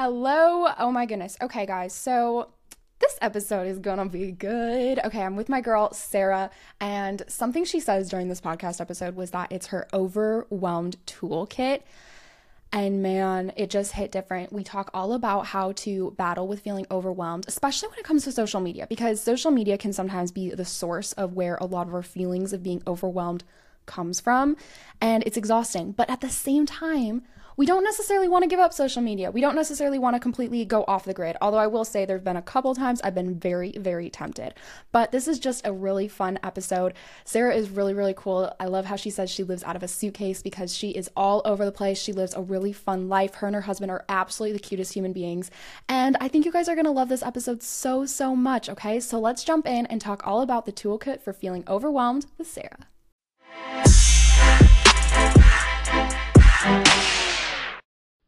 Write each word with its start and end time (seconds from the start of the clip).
Hello. 0.00 0.68
Oh 0.78 0.92
my 0.92 1.06
goodness. 1.06 1.36
Okay, 1.42 1.66
guys. 1.66 1.92
So 1.92 2.50
this 3.00 3.18
episode 3.20 3.66
is 3.66 3.80
gonna 3.80 4.08
be 4.08 4.30
good. 4.30 5.00
Okay, 5.04 5.20
I'm 5.20 5.34
with 5.34 5.48
my 5.48 5.60
girl 5.60 5.92
Sarah, 5.92 6.52
and 6.80 7.24
something 7.26 7.64
she 7.64 7.80
says 7.80 8.08
during 8.08 8.28
this 8.28 8.40
podcast 8.40 8.80
episode 8.80 9.16
was 9.16 9.32
that 9.32 9.50
it's 9.50 9.66
her 9.66 9.88
overwhelmed 9.92 11.04
toolkit. 11.04 11.82
And 12.72 13.02
man, 13.02 13.52
it 13.56 13.70
just 13.70 13.90
hit 13.90 14.12
different. 14.12 14.52
We 14.52 14.62
talk 14.62 14.88
all 14.94 15.14
about 15.14 15.46
how 15.46 15.72
to 15.72 16.12
battle 16.12 16.46
with 16.46 16.60
feeling 16.60 16.86
overwhelmed, 16.92 17.46
especially 17.48 17.88
when 17.88 17.98
it 17.98 18.04
comes 18.04 18.22
to 18.22 18.30
social 18.30 18.60
media, 18.60 18.86
because 18.88 19.20
social 19.20 19.50
media 19.50 19.76
can 19.76 19.92
sometimes 19.92 20.30
be 20.30 20.50
the 20.50 20.64
source 20.64 21.12
of 21.14 21.34
where 21.34 21.56
a 21.56 21.66
lot 21.66 21.88
of 21.88 21.94
our 21.94 22.04
feelings 22.04 22.52
of 22.52 22.62
being 22.62 22.84
overwhelmed 22.86 23.42
comes 23.86 24.20
from. 24.20 24.56
And 25.00 25.24
it's 25.26 25.36
exhausting. 25.36 25.90
But 25.90 26.08
at 26.08 26.20
the 26.20 26.30
same 26.30 26.66
time, 26.66 27.22
we 27.58 27.66
don't 27.66 27.82
necessarily 27.82 28.28
want 28.28 28.44
to 28.44 28.48
give 28.48 28.60
up 28.60 28.72
social 28.72 29.02
media. 29.02 29.32
We 29.32 29.40
don't 29.40 29.56
necessarily 29.56 29.98
want 29.98 30.14
to 30.14 30.20
completely 30.20 30.64
go 30.64 30.84
off 30.86 31.04
the 31.04 31.12
grid. 31.12 31.36
Although 31.42 31.58
I 31.58 31.66
will 31.66 31.84
say 31.84 32.04
there've 32.04 32.22
been 32.22 32.36
a 32.36 32.42
couple 32.42 32.72
times 32.72 33.00
I've 33.02 33.16
been 33.16 33.34
very, 33.34 33.72
very 33.72 34.08
tempted. 34.08 34.54
But 34.92 35.10
this 35.10 35.26
is 35.26 35.40
just 35.40 35.66
a 35.66 35.72
really 35.72 36.06
fun 36.06 36.38
episode. 36.44 36.94
Sarah 37.24 37.52
is 37.52 37.68
really, 37.68 37.94
really 37.94 38.14
cool. 38.16 38.54
I 38.60 38.66
love 38.66 38.84
how 38.84 38.94
she 38.94 39.10
says 39.10 39.28
she 39.28 39.42
lives 39.42 39.64
out 39.64 39.74
of 39.74 39.82
a 39.82 39.88
suitcase 39.88 40.40
because 40.40 40.72
she 40.74 40.90
is 40.90 41.10
all 41.16 41.42
over 41.44 41.64
the 41.64 41.72
place. 41.72 41.98
She 41.98 42.12
lives 42.12 42.32
a 42.32 42.40
really 42.40 42.72
fun 42.72 43.08
life. 43.08 43.34
Her 43.34 43.48
and 43.48 43.56
her 43.56 43.62
husband 43.62 43.90
are 43.90 44.04
absolutely 44.08 44.56
the 44.56 44.62
cutest 44.62 44.94
human 44.94 45.12
beings. 45.12 45.50
And 45.88 46.16
I 46.20 46.28
think 46.28 46.46
you 46.46 46.52
guys 46.52 46.68
are 46.68 46.76
going 46.76 46.84
to 46.84 46.92
love 46.92 47.08
this 47.08 47.24
episode 47.24 47.64
so, 47.64 48.06
so 48.06 48.36
much. 48.36 48.68
Okay, 48.68 49.00
so 49.00 49.18
let's 49.18 49.42
jump 49.42 49.66
in 49.66 49.84
and 49.86 50.00
talk 50.00 50.24
all 50.24 50.42
about 50.42 50.64
the 50.64 50.72
toolkit 50.72 51.20
for 51.22 51.32
feeling 51.32 51.64
overwhelmed 51.66 52.26
with 52.38 52.46
Sarah. 52.46 52.86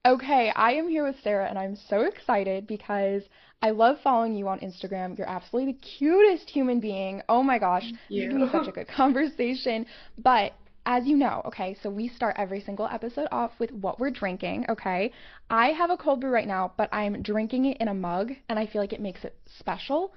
Okay, 0.06 0.50
I 0.56 0.72
am 0.72 0.88
here 0.88 1.04
with 1.04 1.16
Sarah 1.22 1.46
and 1.46 1.58
I'm 1.58 1.76
so 1.76 2.02
excited 2.02 2.66
because 2.66 3.22
I 3.60 3.68
love 3.68 3.98
following 4.02 4.34
you 4.34 4.48
on 4.48 4.58
Instagram. 4.60 5.18
You're 5.18 5.28
absolutely 5.28 5.72
the 5.72 5.78
cutest 5.78 6.48
human 6.48 6.80
being. 6.80 7.20
Oh 7.28 7.42
my 7.42 7.58
gosh, 7.58 7.84
you. 8.08 8.30
this 8.30 8.34
is 8.34 8.40
be 8.40 8.50
such 8.50 8.68
a 8.68 8.72
good 8.74 8.88
conversation. 8.88 9.84
But 10.16 10.54
as 10.86 11.04
you 11.04 11.18
know, 11.18 11.42
okay, 11.44 11.76
so 11.82 11.90
we 11.90 12.08
start 12.08 12.36
every 12.38 12.62
single 12.62 12.88
episode 12.90 13.28
off 13.30 13.52
with 13.58 13.72
what 13.72 14.00
we're 14.00 14.10
drinking, 14.10 14.64
okay? 14.70 15.12
I 15.50 15.66
have 15.72 15.90
a 15.90 15.98
cold 15.98 16.22
brew 16.22 16.30
right 16.30 16.48
now, 16.48 16.72
but 16.78 16.88
I'm 16.94 17.20
drinking 17.20 17.66
it 17.66 17.76
in 17.78 17.88
a 17.88 17.94
mug 17.94 18.32
and 18.48 18.58
I 18.58 18.66
feel 18.66 18.80
like 18.80 18.94
it 18.94 19.02
makes 19.02 19.24
it 19.24 19.36
special. 19.58 20.14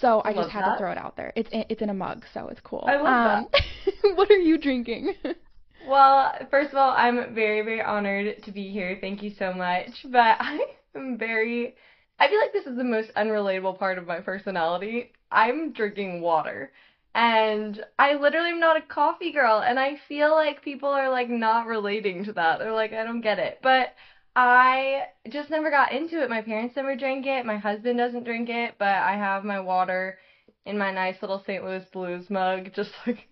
So 0.00 0.20
I, 0.20 0.30
I 0.30 0.32
just 0.32 0.48
had 0.48 0.62
that. 0.62 0.72
to 0.72 0.78
throw 0.78 0.92
it 0.92 0.98
out 0.98 1.14
there. 1.14 1.34
It's 1.36 1.50
in, 1.52 1.66
it's 1.68 1.82
in 1.82 1.90
a 1.90 1.94
mug, 1.94 2.24
so 2.32 2.48
it's 2.48 2.60
cool. 2.64 2.84
I 2.88 2.96
love 2.96 3.06
um, 3.06 3.48
that. 3.52 4.14
what 4.16 4.30
are 4.30 4.38
you 4.38 4.56
drinking? 4.56 5.12
Well, 5.86 6.32
first 6.50 6.70
of 6.72 6.78
all, 6.78 6.90
I'm 6.90 7.34
very, 7.34 7.62
very 7.62 7.80
honored 7.80 8.42
to 8.42 8.50
be 8.50 8.72
here. 8.72 8.98
Thank 9.00 9.22
you 9.22 9.30
so 9.38 9.52
much. 9.52 9.90
But 10.04 10.36
I 10.40 10.58
am 10.94 11.16
very. 11.16 11.76
I 12.18 12.28
feel 12.28 12.40
like 12.40 12.52
this 12.52 12.66
is 12.66 12.76
the 12.76 12.84
most 12.84 13.12
unrelatable 13.14 13.78
part 13.78 13.98
of 13.98 14.06
my 14.06 14.20
personality. 14.20 15.12
I'm 15.30 15.72
drinking 15.72 16.22
water. 16.22 16.72
And 17.14 17.82
I 17.98 18.14
literally 18.14 18.50
am 18.50 18.60
not 18.60 18.76
a 18.76 18.82
coffee 18.82 19.32
girl. 19.32 19.60
And 19.60 19.78
I 19.78 19.96
feel 20.08 20.30
like 20.32 20.62
people 20.62 20.88
are 20.88 21.08
like 21.10 21.30
not 21.30 21.66
relating 21.66 22.24
to 22.24 22.32
that. 22.32 22.58
They're 22.58 22.72
like, 22.72 22.92
I 22.92 23.04
don't 23.04 23.20
get 23.20 23.38
it. 23.38 23.60
But 23.62 23.94
I 24.34 25.04
just 25.30 25.50
never 25.50 25.70
got 25.70 25.92
into 25.92 26.22
it. 26.22 26.28
My 26.30 26.42
parents 26.42 26.76
never 26.76 26.96
drank 26.96 27.26
it. 27.26 27.46
My 27.46 27.58
husband 27.58 27.98
doesn't 27.98 28.24
drink 28.24 28.48
it. 28.48 28.74
But 28.78 28.88
I 28.88 29.12
have 29.16 29.44
my 29.44 29.60
water 29.60 30.18
in 30.64 30.76
my 30.78 30.90
nice 30.90 31.16
little 31.22 31.42
St. 31.46 31.64
Louis 31.64 31.84
Blues 31.92 32.28
mug, 32.28 32.70
just 32.74 32.90
like 33.06 33.28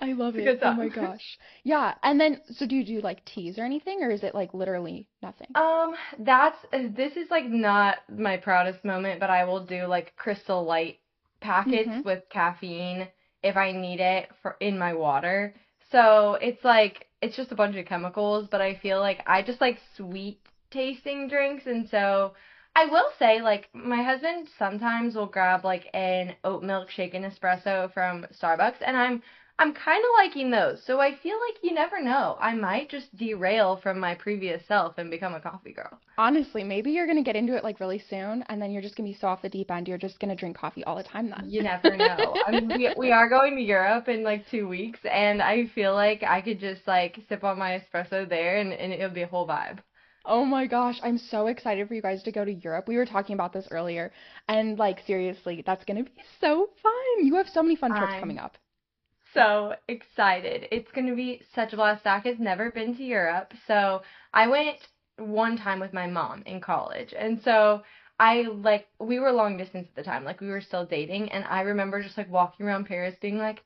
I 0.00 0.12
love 0.12 0.36
it. 0.36 0.44
good 0.44 0.60
Oh 0.62 0.72
my 0.74 0.88
gosh. 0.88 1.38
Yeah. 1.64 1.94
And 2.02 2.20
then, 2.20 2.40
so 2.52 2.66
do 2.66 2.76
you 2.76 2.84
do 2.84 3.00
like 3.00 3.24
teas 3.24 3.58
or 3.58 3.64
anything, 3.64 4.02
or 4.02 4.10
is 4.10 4.22
it 4.22 4.34
like 4.34 4.54
literally 4.54 5.06
nothing? 5.22 5.48
Um, 5.54 5.94
that's 6.20 6.58
this 6.72 7.16
is 7.16 7.30
like 7.30 7.46
not 7.46 7.96
my 8.08 8.36
proudest 8.36 8.84
moment, 8.84 9.20
but 9.20 9.30
I 9.30 9.44
will 9.44 9.64
do 9.64 9.86
like 9.86 10.14
Crystal 10.16 10.64
Light 10.64 10.98
packets 11.40 11.88
Mhm. 11.88 12.04
with 12.04 12.28
caffeine 12.30 13.08
if 13.42 13.56
I 13.56 13.72
need 13.72 14.00
it 14.00 14.30
for 14.42 14.56
in 14.60 14.78
my 14.78 14.94
water. 14.94 15.54
So 15.90 16.34
it's 16.40 16.64
like 16.64 17.06
it's 17.22 17.36
just 17.36 17.52
a 17.52 17.56
bunch 17.56 17.76
of 17.76 17.86
chemicals, 17.86 18.48
but 18.48 18.60
I 18.60 18.74
feel 18.74 19.00
like 19.00 19.22
I 19.26 19.42
just 19.42 19.60
like 19.60 19.78
sweet 19.96 20.40
tasting 20.70 21.28
drinks, 21.28 21.66
and 21.66 21.88
so 21.88 22.34
I 22.76 22.84
will 22.86 23.10
say 23.18 23.40
like 23.42 23.68
my 23.74 24.02
husband 24.02 24.48
sometimes 24.58 25.14
will 25.16 25.26
grab 25.26 25.64
like 25.64 25.88
an 25.94 26.36
oat 26.44 26.62
milk 26.62 26.90
shaken 26.90 27.24
espresso 27.24 27.90
from 27.92 28.26
Starbucks, 28.32 28.80
and 28.84 28.96
I'm 28.96 29.22
I'm 29.60 29.74
kind 29.74 30.04
of 30.04 30.10
liking 30.24 30.50
those. 30.50 30.80
So 30.84 31.00
I 31.00 31.16
feel 31.16 31.36
like 31.48 31.58
you 31.64 31.74
never 31.74 32.00
know. 32.00 32.36
I 32.40 32.54
might 32.54 32.88
just 32.88 33.16
derail 33.16 33.76
from 33.82 33.98
my 33.98 34.14
previous 34.14 34.64
self 34.68 34.98
and 34.98 35.10
become 35.10 35.34
a 35.34 35.40
coffee 35.40 35.72
girl. 35.72 35.98
Honestly, 36.16 36.62
maybe 36.62 36.92
you're 36.92 37.08
gonna 37.08 37.24
get 37.24 37.34
into 37.34 37.56
it 37.56 37.64
like 37.64 37.80
really 37.80 37.98
soon, 37.98 38.44
and 38.48 38.62
then 38.62 38.70
you're 38.70 38.82
just 38.82 38.94
gonna 38.96 39.08
be 39.08 39.18
so 39.20 39.26
off 39.26 39.42
the 39.42 39.48
deep 39.48 39.72
end. 39.72 39.88
You're 39.88 39.98
just 39.98 40.20
gonna 40.20 40.36
drink 40.36 40.56
coffee 40.56 40.84
all 40.84 40.94
the 40.96 41.02
time 41.02 41.28
then. 41.28 41.50
You 41.50 41.64
never 41.64 41.96
know. 41.96 42.36
I 42.46 42.52
mean, 42.52 42.68
we, 42.68 42.94
we 42.96 43.10
are 43.10 43.28
going 43.28 43.56
to 43.56 43.62
Europe 43.62 44.08
in 44.08 44.22
like 44.22 44.48
two 44.48 44.68
weeks, 44.68 45.00
and 45.10 45.42
I 45.42 45.66
feel 45.74 45.92
like 45.92 46.22
I 46.22 46.40
could 46.40 46.60
just 46.60 46.86
like 46.86 47.18
sip 47.28 47.42
on 47.42 47.58
my 47.58 47.80
espresso 47.80 48.28
there 48.28 48.58
and, 48.58 48.72
and 48.72 48.92
it'll 48.92 49.10
be 49.10 49.22
a 49.22 49.26
whole 49.26 49.46
vibe. 49.46 49.78
Oh 50.24 50.44
my 50.44 50.66
gosh, 50.66 51.00
I'm 51.02 51.18
so 51.18 51.48
excited 51.48 51.88
for 51.88 51.94
you 51.94 52.02
guys 52.02 52.22
to 52.24 52.32
go 52.32 52.44
to 52.44 52.52
Europe. 52.52 52.86
We 52.86 52.96
were 52.96 53.06
talking 53.06 53.34
about 53.34 53.52
this 53.52 53.66
earlier, 53.72 54.12
and 54.46 54.78
like 54.78 55.00
seriously, 55.04 55.64
that's 55.66 55.84
gonna 55.84 56.04
be 56.04 56.12
so 56.40 56.68
fun. 56.80 57.26
You 57.26 57.34
have 57.36 57.48
so 57.48 57.62
many 57.62 57.74
fun 57.74 57.90
trips 57.90 58.12
I'm 58.12 58.20
coming 58.20 58.38
up. 58.38 58.56
So 59.34 59.74
excited. 59.88 60.68
It's 60.70 60.90
going 60.92 61.06
to 61.06 61.14
be 61.14 61.42
such 61.54 61.72
a 61.72 61.76
blast. 61.76 62.04
Zach 62.04 62.24
has 62.24 62.38
never 62.38 62.70
been 62.70 62.96
to 62.96 63.04
Europe. 63.04 63.52
So 63.66 64.02
I 64.32 64.46
went 64.46 64.78
one 65.18 65.56
time 65.58 65.80
with 65.80 65.92
my 65.92 66.06
mom 66.06 66.42
in 66.46 66.60
college. 66.60 67.14
And 67.16 67.40
so 67.42 67.82
I 68.18 68.42
like, 68.42 68.86
we 68.98 69.18
were 69.18 69.32
long 69.32 69.56
distance 69.56 69.88
at 69.88 69.96
the 69.96 70.02
time. 70.02 70.24
Like 70.24 70.40
we 70.40 70.48
were 70.48 70.60
still 70.60 70.86
dating. 70.86 71.30
And 71.30 71.44
I 71.44 71.62
remember 71.62 72.02
just 72.02 72.16
like 72.16 72.30
walking 72.30 72.66
around 72.66 72.86
Paris 72.86 73.16
being 73.20 73.38
like, 73.38 73.62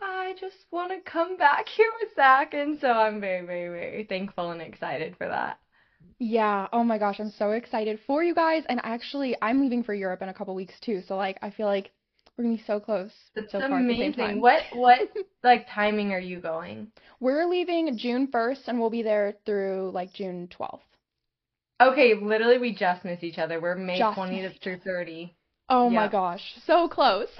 I 0.00 0.34
just 0.40 0.56
want 0.70 0.92
to 0.92 1.10
come 1.10 1.36
back 1.36 1.68
here 1.68 1.90
with 2.00 2.14
Zach. 2.14 2.54
And 2.54 2.78
so 2.80 2.90
I'm 2.90 3.20
very, 3.20 3.44
very, 3.44 3.68
very 3.68 4.04
thankful 4.04 4.50
and 4.50 4.62
excited 4.62 5.16
for 5.16 5.28
that. 5.28 5.58
Yeah, 6.18 6.68
oh 6.72 6.84
my 6.84 6.98
gosh, 6.98 7.18
I'm 7.18 7.30
so 7.30 7.52
excited 7.52 7.98
for 8.06 8.22
you 8.22 8.34
guys. 8.34 8.64
And 8.68 8.80
actually, 8.84 9.36
I'm 9.42 9.60
leaving 9.60 9.82
for 9.82 9.94
Europe 9.94 10.22
in 10.22 10.28
a 10.28 10.34
couple 10.34 10.54
weeks 10.54 10.74
too. 10.80 11.02
So 11.06 11.16
like, 11.16 11.38
I 11.42 11.50
feel 11.50 11.66
like 11.66 11.90
we're 12.36 12.44
gonna 12.44 12.56
be 12.56 12.62
so 12.66 12.80
close 12.80 13.12
That's 13.34 13.52
so 13.52 13.60
far 13.60 13.78
at 13.78 13.86
the 13.86 13.94
same 13.94 14.12
amazing. 14.14 14.40
What, 14.40 14.62
what 14.72 14.98
like 15.44 15.66
timing 15.72 16.12
are 16.12 16.18
you 16.20 16.40
going? 16.40 16.88
We're 17.20 17.46
leaving 17.46 17.96
June 17.96 18.28
1st 18.28 18.60
and 18.66 18.80
we'll 18.80 18.90
be 18.90 19.02
there 19.02 19.34
through 19.46 19.90
like 19.94 20.12
June 20.12 20.48
12th. 20.48 20.80
Okay, 21.80 22.14
literally 22.14 22.58
we 22.58 22.74
just 22.74 23.04
miss 23.04 23.22
each 23.22 23.38
other. 23.38 23.60
We're 23.60 23.74
May 23.74 23.98
Just 23.98 24.18
20th 24.18 24.42
miss 24.42 24.58
through 24.62 24.78
30. 24.78 25.34
Oh 25.68 25.88
my 25.88 26.08
gosh, 26.08 26.42
so 26.66 26.88
close. 26.88 27.28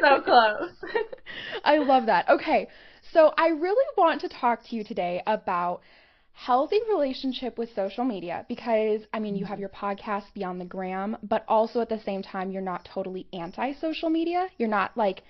So 0.00 0.20
close. 0.20 0.70
I 1.64 1.78
love 1.78 2.06
that. 2.06 2.28
Okay, 2.28 2.68
so 3.12 3.32
I 3.36 3.48
really 3.48 3.84
want 3.96 4.20
to 4.20 4.28
talk 4.28 4.64
to 4.68 4.76
you 4.76 4.84
today 4.84 5.22
about 5.26 5.80
healthy 6.38 6.78
relationship 6.88 7.58
with 7.58 7.68
social 7.74 8.04
media 8.04 8.46
because 8.48 9.00
I 9.12 9.18
mean 9.18 9.34
you 9.34 9.44
have 9.44 9.58
your 9.58 9.70
podcast 9.70 10.32
Beyond 10.34 10.60
the 10.60 10.64
Gram, 10.64 11.16
but 11.24 11.44
also 11.48 11.80
at 11.80 11.88
the 11.88 12.00
same 12.04 12.22
time 12.22 12.52
you're 12.52 12.62
not 12.62 12.88
totally 12.94 13.26
anti-social 13.32 14.08
media. 14.08 14.46
You're 14.56 14.68
not 14.68 14.96
like 14.96 15.24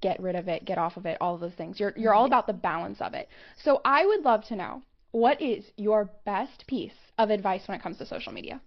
get 0.00 0.18
rid 0.22 0.34
of 0.34 0.48
it, 0.48 0.64
get 0.64 0.78
off 0.78 0.96
of 0.96 1.04
it, 1.04 1.18
all 1.20 1.34
of 1.34 1.42
those 1.42 1.52
things. 1.52 1.78
You're 1.78 1.92
you're 1.96 2.14
all 2.14 2.24
about 2.24 2.46
the 2.46 2.54
balance 2.54 3.02
of 3.02 3.12
it. 3.12 3.28
So 3.62 3.82
I 3.84 4.06
would 4.06 4.22
love 4.22 4.42
to 4.46 4.56
know 4.56 4.82
what 5.12 5.40
is 5.42 5.66
your 5.76 6.10
best 6.24 6.66
piece 6.66 6.98
of 7.18 7.28
advice 7.28 7.68
when 7.68 7.78
it 7.78 7.82
comes 7.82 7.98
to 7.98 8.06
social 8.06 8.32
media? 8.32 8.60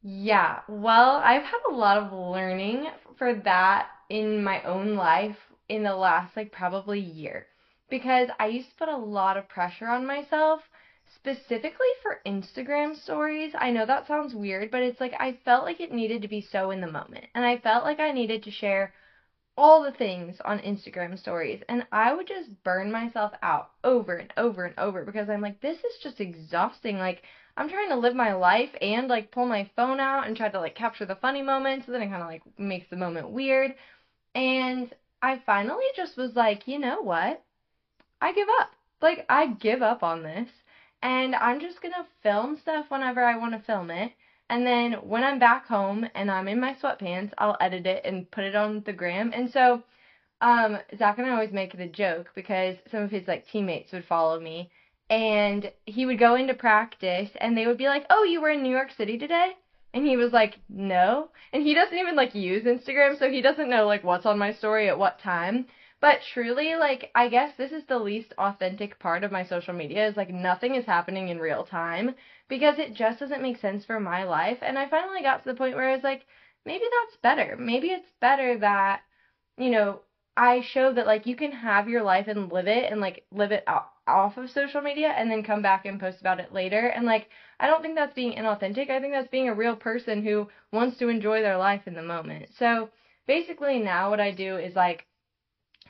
Yeah, 0.00 0.60
well, 0.68 1.16
I've 1.16 1.42
had 1.42 1.60
a 1.70 1.74
lot 1.74 1.98
of 1.98 2.12
learning 2.12 2.86
for 3.18 3.34
that 3.44 3.88
in 4.08 4.44
my 4.44 4.62
own 4.62 4.94
life 4.94 5.36
in 5.68 5.82
the 5.82 5.94
last 5.94 6.36
like 6.36 6.52
probably 6.52 7.00
year 7.00 7.46
because 7.92 8.30
I 8.40 8.46
used 8.46 8.70
to 8.70 8.76
put 8.76 8.88
a 8.88 8.96
lot 8.96 9.36
of 9.36 9.50
pressure 9.50 9.86
on 9.86 10.06
myself 10.06 10.62
specifically 11.14 11.92
for 12.02 12.22
Instagram 12.24 12.96
stories. 12.96 13.52
I 13.54 13.70
know 13.70 13.84
that 13.84 14.06
sounds 14.06 14.34
weird, 14.34 14.70
but 14.70 14.80
it's 14.80 14.98
like 14.98 15.12
I 15.20 15.38
felt 15.44 15.66
like 15.66 15.78
it 15.78 15.92
needed 15.92 16.22
to 16.22 16.28
be 16.28 16.40
so 16.40 16.70
in 16.70 16.80
the 16.80 16.90
moment 16.90 17.26
and 17.34 17.44
I 17.44 17.58
felt 17.58 17.84
like 17.84 18.00
I 18.00 18.10
needed 18.10 18.44
to 18.44 18.50
share 18.50 18.94
all 19.58 19.82
the 19.82 19.92
things 19.92 20.40
on 20.42 20.58
Instagram 20.60 21.18
stories 21.18 21.62
and 21.68 21.86
I 21.92 22.14
would 22.14 22.26
just 22.26 22.64
burn 22.64 22.90
myself 22.90 23.32
out 23.42 23.72
over 23.84 24.16
and 24.16 24.32
over 24.38 24.64
and 24.64 24.78
over 24.78 25.04
because 25.04 25.28
I'm 25.28 25.42
like 25.42 25.60
this 25.60 25.76
is 25.76 25.98
just 26.02 26.18
exhausting. 26.18 26.98
Like 26.98 27.22
I'm 27.58 27.68
trying 27.68 27.90
to 27.90 27.96
live 27.96 28.14
my 28.14 28.32
life 28.32 28.70
and 28.80 29.08
like 29.08 29.30
pull 29.30 29.44
my 29.44 29.68
phone 29.76 30.00
out 30.00 30.26
and 30.26 30.34
try 30.34 30.48
to 30.48 30.60
like 30.60 30.74
capture 30.74 31.04
the 31.04 31.16
funny 31.16 31.42
moments 31.42 31.84
so 31.84 31.92
then 31.92 32.00
it 32.00 32.08
kind 32.08 32.22
of 32.22 32.28
like 32.28 32.42
makes 32.58 32.88
the 32.88 32.96
moment 32.96 33.28
weird. 33.28 33.74
And 34.34 34.90
I 35.20 35.42
finally 35.44 35.84
just 35.94 36.16
was 36.16 36.34
like 36.34 36.66
you 36.66 36.78
know 36.78 37.02
what 37.02 37.44
I 38.22 38.32
give 38.32 38.48
up 38.60 38.70
like 39.02 39.26
I 39.28 39.48
give 39.48 39.82
up 39.82 40.02
on 40.02 40.22
this 40.22 40.48
and 41.02 41.34
I'm 41.34 41.60
just 41.60 41.82
gonna 41.82 42.06
film 42.22 42.56
stuff 42.56 42.86
whenever 42.88 43.22
I 43.22 43.36
want 43.36 43.52
to 43.52 43.58
film 43.58 43.90
it 43.90 44.12
and 44.52 44.66
then 44.66 44.92
when 44.92 45.24
I'm 45.24 45.38
back 45.38 45.66
home 45.66 46.06
and 46.14 46.30
I'm 46.30 46.46
in 46.46 46.60
my 46.60 46.74
sweatpants, 46.74 47.32
I'll 47.38 47.56
edit 47.58 47.86
it 47.86 48.04
and 48.04 48.30
put 48.30 48.44
it 48.44 48.54
on 48.54 48.82
the 48.84 48.92
gram. 48.92 49.32
And 49.34 49.50
so, 49.50 49.82
um, 50.42 50.78
Zach 50.98 51.16
and 51.16 51.26
I 51.26 51.30
always 51.30 51.52
make 51.52 51.72
it 51.72 51.80
a 51.80 51.88
joke 51.88 52.30
because 52.34 52.76
some 52.90 53.02
of 53.02 53.10
his 53.10 53.26
like 53.26 53.46
teammates 53.46 53.92
would 53.92 54.04
follow 54.04 54.38
me 54.38 54.70
and 55.08 55.70
he 55.86 56.04
would 56.04 56.18
go 56.18 56.34
into 56.34 56.52
practice 56.52 57.30
and 57.40 57.56
they 57.56 57.66
would 57.66 57.78
be 57.78 57.88
like, 57.88 58.04
"Oh, 58.10 58.24
you 58.24 58.42
were 58.42 58.50
in 58.50 58.62
New 58.62 58.70
York 58.70 58.90
City 58.90 59.16
today?" 59.16 59.52
And 59.94 60.06
he 60.06 60.18
was 60.18 60.32
like, 60.32 60.58
"No." 60.68 61.30
And 61.54 61.62
he 61.62 61.72
doesn't 61.72 61.96
even 61.96 62.14
like 62.14 62.34
use 62.34 62.64
Instagram, 62.64 63.18
so 63.18 63.30
he 63.30 63.40
doesn't 63.40 63.70
know 63.70 63.86
like 63.86 64.04
what's 64.04 64.26
on 64.26 64.38
my 64.38 64.52
story 64.52 64.88
at 64.88 64.98
what 64.98 65.18
time. 65.18 65.66
But 66.02 66.20
truly, 66.20 66.74
like 66.76 67.10
I 67.14 67.28
guess 67.28 67.56
this 67.56 67.72
is 67.72 67.86
the 67.86 67.98
least 67.98 68.34
authentic 68.36 68.98
part 68.98 69.24
of 69.24 69.32
my 69.32 69.42
social 69.44 69.72
media 69.72 70.06
is 70.06 70.18
like 70.18 70.28
nothing 70.28 70.74
is 70.74 70.84
happening 70.84 71.28
in 71.30 71.38
real 71.40 71.64
time 71.64 72.14
because 72.48 72.78
it 72.78 72.92
just 72.92 73.20
doesn't 73.20 73.40
make 73.40 73.56
sense 73.56 73.86
for 73.86 73.98
my 73.98 74.24
life. 74.24 74.58
And 74.60 74.78
I 74.78 74.86
finally 74.90 75.22
got 75.22 75.42
to 75.44 75.48
the 75.48 75.56
point 75.56 75.76
where 75.76 75.88
I 75.88 75.94
was 75.94 76.04
like, 76.04 76.26
maybe 76.66 76.84
that's 76.84 77.16
better. 77.16 77.56
Maybe 77.56 77.88
it's 77.88 78.12
better 78.20 78.58
that 78.58 79.00
you 79.56 79.70
know, 79.70 80.00
I 80.36 80.60
show 80.62 80.92
that 80.92 81.06
like 81.06 81.26
you 81.26 81.36
can 81.36 81.52
have 81.52 81.88
your 81.88 82.02
life 82.02 82.28
and 82.28 82.50
live 82.52 82.66
it 82.68 82.90
and 82.90 83.00
like 83.00 83.24
live 83.32 83.52
it 83.52 83.64
off 84.06 84.36
of 84.36 84.50
social 84.50 84.80
media 84.82 85.08
and 85.08 85.30
then 85.30 85.42
come 85.42 85.62
back 85.62 85.86
and 85.86 86.00
post 86.00 86.20
about 86.20 86.40
it 86.40 86.52
later. 86.52 86.88
And 86.88 87.06
like 87.06 87.28
I 87.60 87.66
don't 87.66 87.82
think 87.82 87.94
that's 87.94 88.14
being 88.14 88.32
inauthentic. 88.34 88.90
I 88.90 89.00
think 89.00 89.12
that's 89.12 89.28
being 89.30 89.48
a 89.48 89.54
real 89.54 89.76
person 89.76 90.22
who 90.22 90.48
wants 90.72 90.98
to 90.98 91.08
enjoy 91.08 91.42
their 91.42 91.58
life 91.58 91.86
in 91.86 91.94
the 91.94 92.02
moment. 92.02 92.48
So 92.58 92.90
basically 93.26 93.78
now 93.78 94.10
what 94.10 94.20
I 94.20 94.32
do 94.32 94.56
is 94.56 94.74
like 94.74 95.06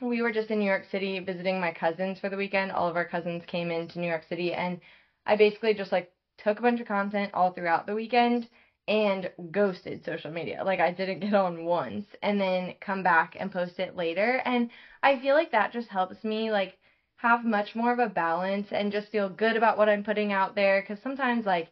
we 0.01 0.21
were 0.21 0.31
just 0.31 0.51
in 0.51 0.59
New 0.59 0.65
York 0.65 0.85
City 0.85 1.19
visiting 1.19 1.59
my 1.59 1.71
cousins 1.71 2.19
for 2.19 2.29
the 2.29 2.37
weekend. 2.37 2.71
All 2.71 2.87
of 2.87 2.95
our 2.95 3.05
cousins 3.05 3.45
came 3.45 3.71
into 3.71 3.99
New 3.99 4.07
York 4.07 4.23
City 4.23 4.53
and 4.53 4.79
I 5.25 5.35
basically 5.35 5.73
just 5.73 5.91
like 5.91 6.11
took 6.37 6.59
a 6.59 6.61
bunch 6.61 6.79
of 6.79 6.87
content 6.87 7.31
all 7.33 7.51
throughout 7.51 7.85
the 7.85 7.95
weekend 7.95 8.47
and 8.87 9.29
ghosted 9.51 10.03
social 10.03 10.31
media. 10.31 10.63
Like 10.63 10.79
I 10.79 10.91
didn't 10.91 11.19
get 11.19 11.33
on 11.33 11.65
once 11.65 12.05
and 12.21 12.39
then 12.39 12.75
come 12.81 13.03
back 13.03 13.35
and 13.39 13.51
post 13.51 13.79
it 13.79 13.95
later. 13.95 14.41
And 14.45 14.69
I 15.01 15.17
feel 15.19 15.35
like 15.35 15.51
that 15.51 15.71
just 15.71 15.89
helps 15.89 16.23
me 16.23 16.51
like 16.51 16.77
have 17.17 17.45
much 17.45 17.75
more 17.75 17.91
of 17.93 17.99
a 17.99 18.07
balance 18.07 18.71
and 18.71 18.91
just 18.91 19.09
feel 19.11 19.29
good 19.29 19.55
about 19.55 19.77
what 19.77 19.89
I'm 19.89 20.03
putting 20.03 20.31
out 20.33 20.55
there 20.55 20.81
cuz 20.83 20.99
sometimes 21.01 21.45
like 21.45 21.71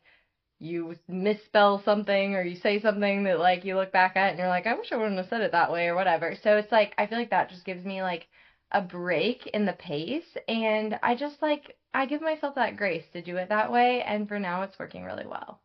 you 0.61 0.95
misspell 1.07 1.81
something 1.83 2.35
or 2.35 2.43
you 2.43 2.55
say 2.55 2.79
something 2.79 3.23
that 3.23 3.39
like 3.39 3.65
you 3.65 3.75
look 3.75 3.91
back 3.91 4.15
at 4.15 4.29
and 4.29 4.37
you're 4.37 4.47
like 4.47 4.67
I 4.67 4.75
wish 4.75 4.91
I 4.91 4.95
wouldn't 4.95 5.17
have 5.17 5.27
said 5.27 5.41
it 5.41 5.51
that 5.53 5.71
way 5.71 5.87
or 5.87 5.95
whatever. 5.95 6.35
So 6.43 6.57
it's 6.57 6.71
like 6.71 6.93
I 6.99 7.07
feel 7.07 7.17
like 7.17 7.31
that 7.31 7.49
just 7.49 7.65
gives 7.65 7.83
me 7.83 8.03
like 8.03 8.27
a 8.71 8.81
break 8.81 9.47
in 9.47 9.65
the 9.65 9.73
pace 9.73 10.37
and 10.47 10.99
I 11.01 11.15
just 11.15 11.41
like 11.41 11.77
I 11.95 12.05
give 12.05 12.21
myself 12.21 12.55
that 12.55 12.77
grace 12.77 13.05
to 13.13 13.23
do 13.23 13.37
it 13.37 13.49
that 13.49 13.71
way 13.71 14.03
and 14.03 14.27
for 14.27 14.39
now 14.39 14.61
it's 14.61 14.77
working 14.77 15.03
really 15.03 15.25
well. 15.25 15.59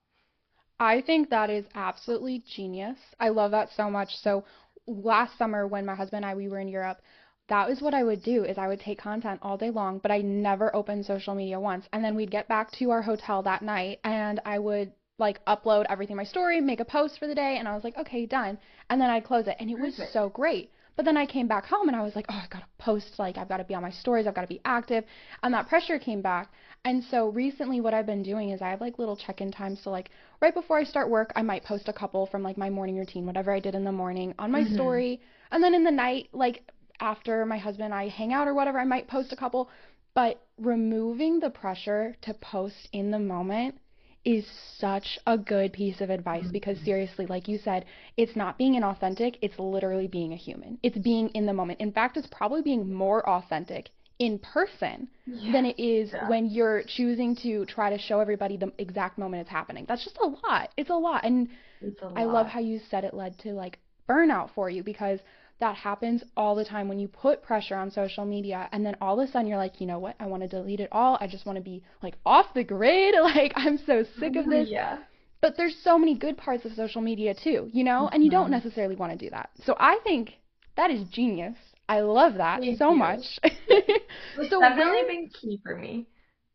I 0.81 1.03
think 1.03 1.29
that 1.29 1.51
is 1.51 1.67
absolutely 1.75 2.43
genius. 2.55 2.99
I 3.21 3.29
love 3.29 3.51
that 3.51 3.69
so 3.77 3.91
much. 3.91 4.17
So 4.17 4.45
last 4.87 5.37
summer 5.37 5.67
when 5.67 5.85
my 5.85 5.95
husband 5.95 6.25
and 6.25 6.31
I 6.31 6.35
we 6.35 6.49
were 6.49 6.59
in 6.59 6.69
Europe, 6.69 7.03
that 7.49 7.69
was 7.69 7.81
what 7.81 7.95
I 7.95 8.03
would 8.03 8.23
do 8.23 8.45
is 8.45 8.59
I 8.59 8.69
would 8.69 8.81
take 8.81 8.99
content 8.99 9.41
all 9.43 9.57
day 9.57 9.71
long, 9.71 9.99
but 9.99 10.11
I 10.11 10.19
never 10.19 10.75
opened 10.75 11.07
social 11.07 11.35
media 11.35 11.61
once. 11.61 11.87
And 11.93 12.05
then 12.05 12.17
we'd 12.17 12.31
get 12.31 12.49
back 12.49 12.73
to 12.73 12.91
our 12.91 13.03
hotel 13.03 13.43
that 13.43 13.63
night 13.63 14.01
and 14.05 14.41
I 14.45 14.59
would 14.59 14.93
like 15.19 15.45
upload 15.47 15.87
everything 15.89 16.17
my 16.17 16.25
story, 16.25 16.61
make 16.61 16.81
a 16.81 16.85
post 16.85 17.19
for 17.19 17.27
the 17.27 17.35
day, 17.35 17.57
and 17.59 17.67
I 17.67 17.75
was 17.75 17.85
like, 17.85 17.97
okay, 17.97 18.27
done. 18.27 18.59
And 18.91 19.01
then 19.01 19.11
I'd 19.11 19.25
close 19.25 19.47
it. 19.47 19.57
And 19.59 19.71
it 19.71 19.79
was 19.79 19.99
so 20.13 20.29
great. 20.29 20.71
But 20.97 21.05
then 21.05 21.17
I 21.17 21.27
came 21.27 21.47
back 21.47 21.67
home 21.67 21.89
and 21.89 21.97
I 21.97 22.03
was 22.03 22.17
like, 22.17 22.25
oh, 22.31 22.41
I've 22.43 22.51
got 22.51 22.61
to 22.61 22.67
post, 22.79 23.19
like, 23.19 23.37
I've 23.37 23.49
got 23.49 23.59
to 23.59 23.65
be 23.65 23.75
on 23.75 23.83
my 23.83 23.91
stories, 23.91 24.27
I've 24.27 24.35
got 24.35 24.43
to 24.43 24.47
be 24.47 24.63
active. 24.65 25.05
And 25.43 25.53
that 25.53 25.69
pressure 25.69 25.99
came 25.99 26.23
back. 26.23 26.51
And 26.87 27.05
so 27.11 27.29
recently, 27.29 27.81
what 27.81 27.93
I've 27.93 28.07
been 28.07 28.23
doing 28.23 28.51
is 28.51 28.63
I 28.63 28.71
have 28.71 28.81
like 28.81 28.99
little 28.99 29.17
check 29.17 29.41
in 29.41 29.53
times. 29.53 29.81
So, 29.83 29.91
like, 29.91 30.11
right 30.41 30.55
before 30.55 30.79
I 30.79 30.85
start 30.85 31.11
work, 31.11 31.33
I 31.37 31.43
might 31.43 31.65
post 31.65 31.89
a 31.89 31.93
couple 31.93 32.27
from 32.27 32.43
like 32.43 32.57
my 32.57 32.71
morning 32.71 32.97
routine, 32.97 33.27
whatever 33.27 33.53
I 33.53 33.61
did 33.61 33.75
in 33.75 33.85
the 33.85 33.93
morning, 33.93 34.35
on 34.39 34.51
my 34.51 34.63
mm-hmm. 34.63 34.75
story. 34.75 35.21
And 35.51 35.63
then 35.63 35.75
in 35.75 35.85
the 35.85 35.91
night, 35.91 36.29
like, 36.33 36.63
after 37.01 37.45
my 37.47 37.59
husband 37.59 37.87
and 37.87 37.95
I 37.95 38.09
hang 38.09 38.33
out 38.33 38.49
or 38.49 38.55
whatever, 38.55 38.79
I 38.79 38.85
might 38.85 39.09
post 39.09 39.33
a 39.33 39.37
couple. 39.37 39.71
But 40.15 40.41
removing 40.59 41.41
the 41.41 41.51
pressure 41.51 42.17
to 42.23 42.35
post 42.35 42.89
in 42.93 43.11
the 43.11 43.19
moment 43.19 43.79
is 44.25 44.45
such 44.79 45.19
a 45.27 45.39
good 45.39 45.73
piece 45.73 46.01
of 46.01 46.11
advice 46.11 46.45
mm-hmm. 46.45 46.53
because 46.53 46.79
seriously, 46.85 47.27
like 47.27 47.47
you 47.47 47.59
said, 47.59 47.85
it's 48.17 48.35
not 48.35 48.59
being 48.59 48.75
inauthentic, 48.75 49.37
it's 49.41 49.59
literally 49.59 50.09
being 50.09 50.33
a 50.33 50.37
human. 50.37 50.79
It's 50.83 50.99
being 50.99 51.29
in 51.29 51.47
the 51.47 51.53
moment. 51.53 51.81
In 51.81 51.93
fact, 51.93 52.17
it's 52.17 52.27
probably 52.27 52.63
being 52.63 52.93
more 52.93 53.27
authentic 53.29 53.91
in 54.19 54.39
person 54.39 55.09
yes. 55.27 55.53
than 55.53 55.67
it 55.67 55.79
is 55.79 56.11
yeah. 56.13 56.29
when 56.29 56.47
you're 56.47 56.83
choosing 56.87 57.37
to 57.37 57.67
try 57.67 57.91
to 57.91 57.99
show 57.99 58.19
everybody 58.19 58.57
the 58.57 58.73
exact 58.79 59.19
moment 59.19 59.43
it's 59.43 59.51
happening. 59.51 59.85
That's 59.87 60.03
just 60.03 60.17
a 60.17 60.27
lot. 60.27 60.71
It's 60.77 60.91
a 60.91 60.95
lot. 60.95 61.25
And 61.25 61.49
a 61.83 62.07
lot. 62.07 62.13
I 62.17 62.25
love 62.25 62.47
how 62.47 62.61
you 62.61 62.81
said 62.91 63.05
it 63.05 63.15
led 63.15 63.39
to 63.41 63.53
like 63.53 63.79
burnout 64.09 64.51
for 64.55 64.71
you 64.71 64.83
because 64.83 65.21
that 65.59 65.75
happens 65.75 66.23
all 66.37 66.55
the 66.55 66.65
time 66.65 66.89
when 66.89 66.99
you 66.99 67.09
put 67.09 67.43
pressure 67.43 67.77
on 67.77 67.91
social 67.91 68.25
media 68.25 68.69
and 68.73 68.85
then 68.85 68.95
all 69.01 69.19
of 69.19 69.29
a 69.29 69.33
sudden 69.33 69.49
you're 69.49 69.57
like, 69.57 69.81
you 69.81 69.87
know 69.87 69.99
what? 69.99 70.15
I 70.21 70.27
want 70.27 70.43
to 70.43 70.49
delete 70.49 70.81
it 70.81 70.89
all. 70.93 71.17
I 71.21 71.27
just 71.27 71.47
want 71.47 71.57
to 71.57 71.63
be 71.63 71.83
like 72.03 72.17
off 72.25 72.47
the 72.55 72.65
grid. 72.65 73.15
Like 73.27 73.53
I'm 73.57 73.79
so 73.87 74.05
sick 74.19 74.37
of 74.37 74.47
this. 74.47 74.69
Yeah. 74.71 74.99
But 75.41 75.57
there's 75.57 75.77
so 75.83 75.99
many 75.99 76.17
good 76.17 76.37
parts 76.37 76.65
of 76.65 76.73
social 76.73 77.01
media 77.01 77.35
too, 77.35 77.69
you 77.73 77.83
know? 77.83 78.05
Mm-hmm. 78.05 78.15
And 78.15 78.25
you 78.25 78.31
don't 78.31 78.45
mm-hmm. 78.45 78.53
necessarily 78.53 78.95
want 78.95 79.13
to 79.13 79.19
do 79.19 79.31
that. 79.31 79.51
So 79.65 79.75
I 79.79 79.99
think 80.05 80.39
that 80.77 80.91
is 80.91 81.09
genius. 81.09 81.57
I 81.89 82.01
love 82.01 82.35
that 82.35 82.61
Thank 82.61 82.79
so 82.79 82.91
you. 82.91 82.97
much. 82.97 83.21
it's 83.43 84.51
so 84.51 84.61
definitely 84.61 84.93
where, 84.93 85.09
been 85.09 85.29
key 85.29 85.61
for 85.63 85.77
me. 85.77 86.07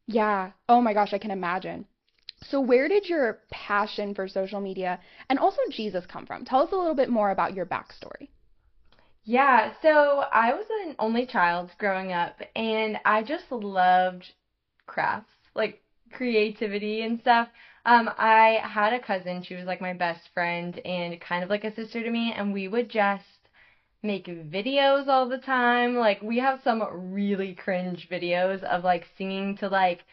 Yeah. 0.08 0.52
Oh 0.70 0.82
my 0.82 0.94
gosh, 0.94 1.14
I 1.14 1.18
can 1.18 1.32
imagine. 1.32 1.86
So 2.50 2.60
where 2.60 2.88
did 2.88 3.08
your 3.08 3.40
passion 3.52 4.16
for 4.16 4.28
social 4.28 4.62
media 4.62 5.00
and 5.30 5.38
also 5.38 5.60
Jesus 5.72 6.06
come 6.06 6.26
from? 6.26 6.46
Tell 6.46 6.62
us 6.62 6.72
a 6.72 6.76
little 6.76 6.96
bit 6.96 7.10
more 7.10 7.32
about 7.32 7.54
your 7.54 7.66
backstory. 7.66 8.30
Yeah, 9.24 9.74
so 9.82 10.20
I 10.32 10.54
was 10.54 10.66
an 10.84 10.96
only 11.00 11.26
child 11.26 11.72
growing 11.80 12.12
up, 12.12 12.40
and 12.56 13.00
I 13.06 13.24
just 13.24 13.52
loved 13.52 14.32
crafts, 14.88 15.34
like 15.56 15.82
creativity 16.12 17.02
and 17.04 17.20
stuff. 17.20 17.50
Um, 17.86 18.10
I 18.18 18.60
had 18.64 18.94
a 18.94 19.00
cousin, 19.00 19.42
she 19.44 19.56
was 19.56 19.66
like 19.66 19.82
my 19.82 19.94
best 19.94 20.30
friend 20.34 20.80
and 20.86 21.20
kind 21.22 21.44
of 21.44 21.50
like 21.50 21.64
a 21.64 21.74
sister 21.74 22.04
to 22.04 22.10
me, 22.12 22.34
and 22.34 22.54
we 22.54 22.68
would 22.68 22.90
just 22.90 23.50
make 24.04 24.26
videos 24.28 25.08
all 25.08 25.28
the 25.30 25.38
time. 25.40 25.96
Like 25.98 26.22
we 26.22 26.40
have 26.40 26.62
some 26.64 26.84
really 27.14 27.54
cringe 27.56 28.10
videos 28.10 28.64
of 28.64 28.84
like 28.84 29.08
singing 29.18 29.58
to 29.58 29.70
like 29.70 30.04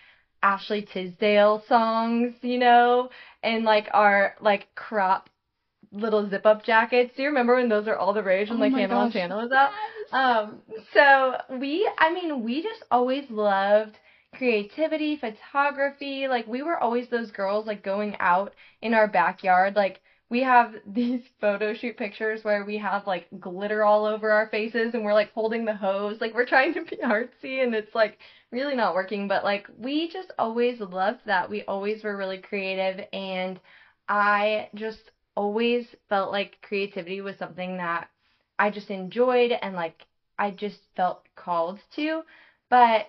Ashley 0.43 0.83
Tisdale 0.83 1.61
songs, 1.69 2.35
you 2.43 2.59
know, 2.59 3.11
and 3.43 3.65
like 3.65 3.89
our 3.93 4.35
like 4.41 4.69
crop 4.75 5.29
little 5.93 6.29
zip 6.29 6.47
up 6.47 6.65
jackets. 6.65 7.13
Do 7.17 7.23
you 7.23 7.29
remember 7.29 7.57
when 7.57 7.69
those 7.69 7.89
are 7.89 7.97
all 7.97 8.13
the 8.13 8.23
rage 8.23 8.49
when 8.49 8.59
oh 8.59 8.61
like 8.61 8.73
Hannah 8.73 8.89
gosh. 8.89 9.15
Montana 9.15 9.37
was 9.37 9.53
out? 9.53 9.71
Um, 10.13 10.63
so 10.93 11.37
we, 11.59 11.89
I 11.99 12.13
mean, 12.13 12.43
we 12.43 12.63
just 12.63 12.83
always 12.91 13.25
loved 13.31 13.97
creativity, 14.35 15.17
photography. 15.17 16.29
Like 16.29 16.47
we 16.47 16.63
were 16.63 16.79
always 16.79 17.09
those 17.09 17.31
girls 17.31 17.67
like 17.67 17.83
going 17.83 18.17
out 18.21 18.55
in 18.83 18.95
our 18.95 19.09
backyard. 19.09 19.77
Like 19.77 20.01
we 20.31 20.43
have 20.43 20.75
these 20.87 21.23
photo 21.41 21.75
shoot 21.75 21.97
pictures 21.97 22.45
where 22.45 22.65
we 22.65 22.79
have 22.79 23.07
like 23.07 23.27
glitter 23.41 23.85
all 23.85 24.05
over 24.05 24.31
our 24.31 24.49
faces 24.49 24.95
and 24.95 25.05
we're 25.05 25.15
like 25.15 25.33
holding 25.33 25.65
the 25.65 25.75
hose. 25.75 26.21
Like 26.21 26.35
we're 26.35 26.47
trying 26.47 26.75
to 26.75 26.85
be 26.85 26.97
artsy 27.05 27.63
and 27.63 27.75
it's 27.75 27.95
like 27.95 28.19
really 28.51 28.77
not 28.77 28.95
working. 28.95 29.29
But 29.29 29.45
like 29.45 29.67
we 29.79 30.11
just 30.11 30.33
always 30.39 30.81
loved 30.81 31.21
that. 31.27 31.51
We 31.51 31.63
always 31.63 32.03
were 32.05 32.17
really 32.17 32.39
creative 32.39 33.05
and 33.13 33.59
I 34.09 34.69
just 34.75 35.11
always 35.39 35.87
felt 36.09 36.33
like 36.33 36.59
creativity 36.63 37.21
was 37.21 37.37
something 37.37 37.77
that 37.77 38.11
I 38.59 38.71
just 38.71 38.91
enjoyed 38.91 39.53
and 39.53 39.77
like 39.77 40.05
I 40.37 40.51
just 40.51 40.81
felt 40.97 41.23
called 41.37 41.79
to. 41.95 42.23
But 42.69 43.07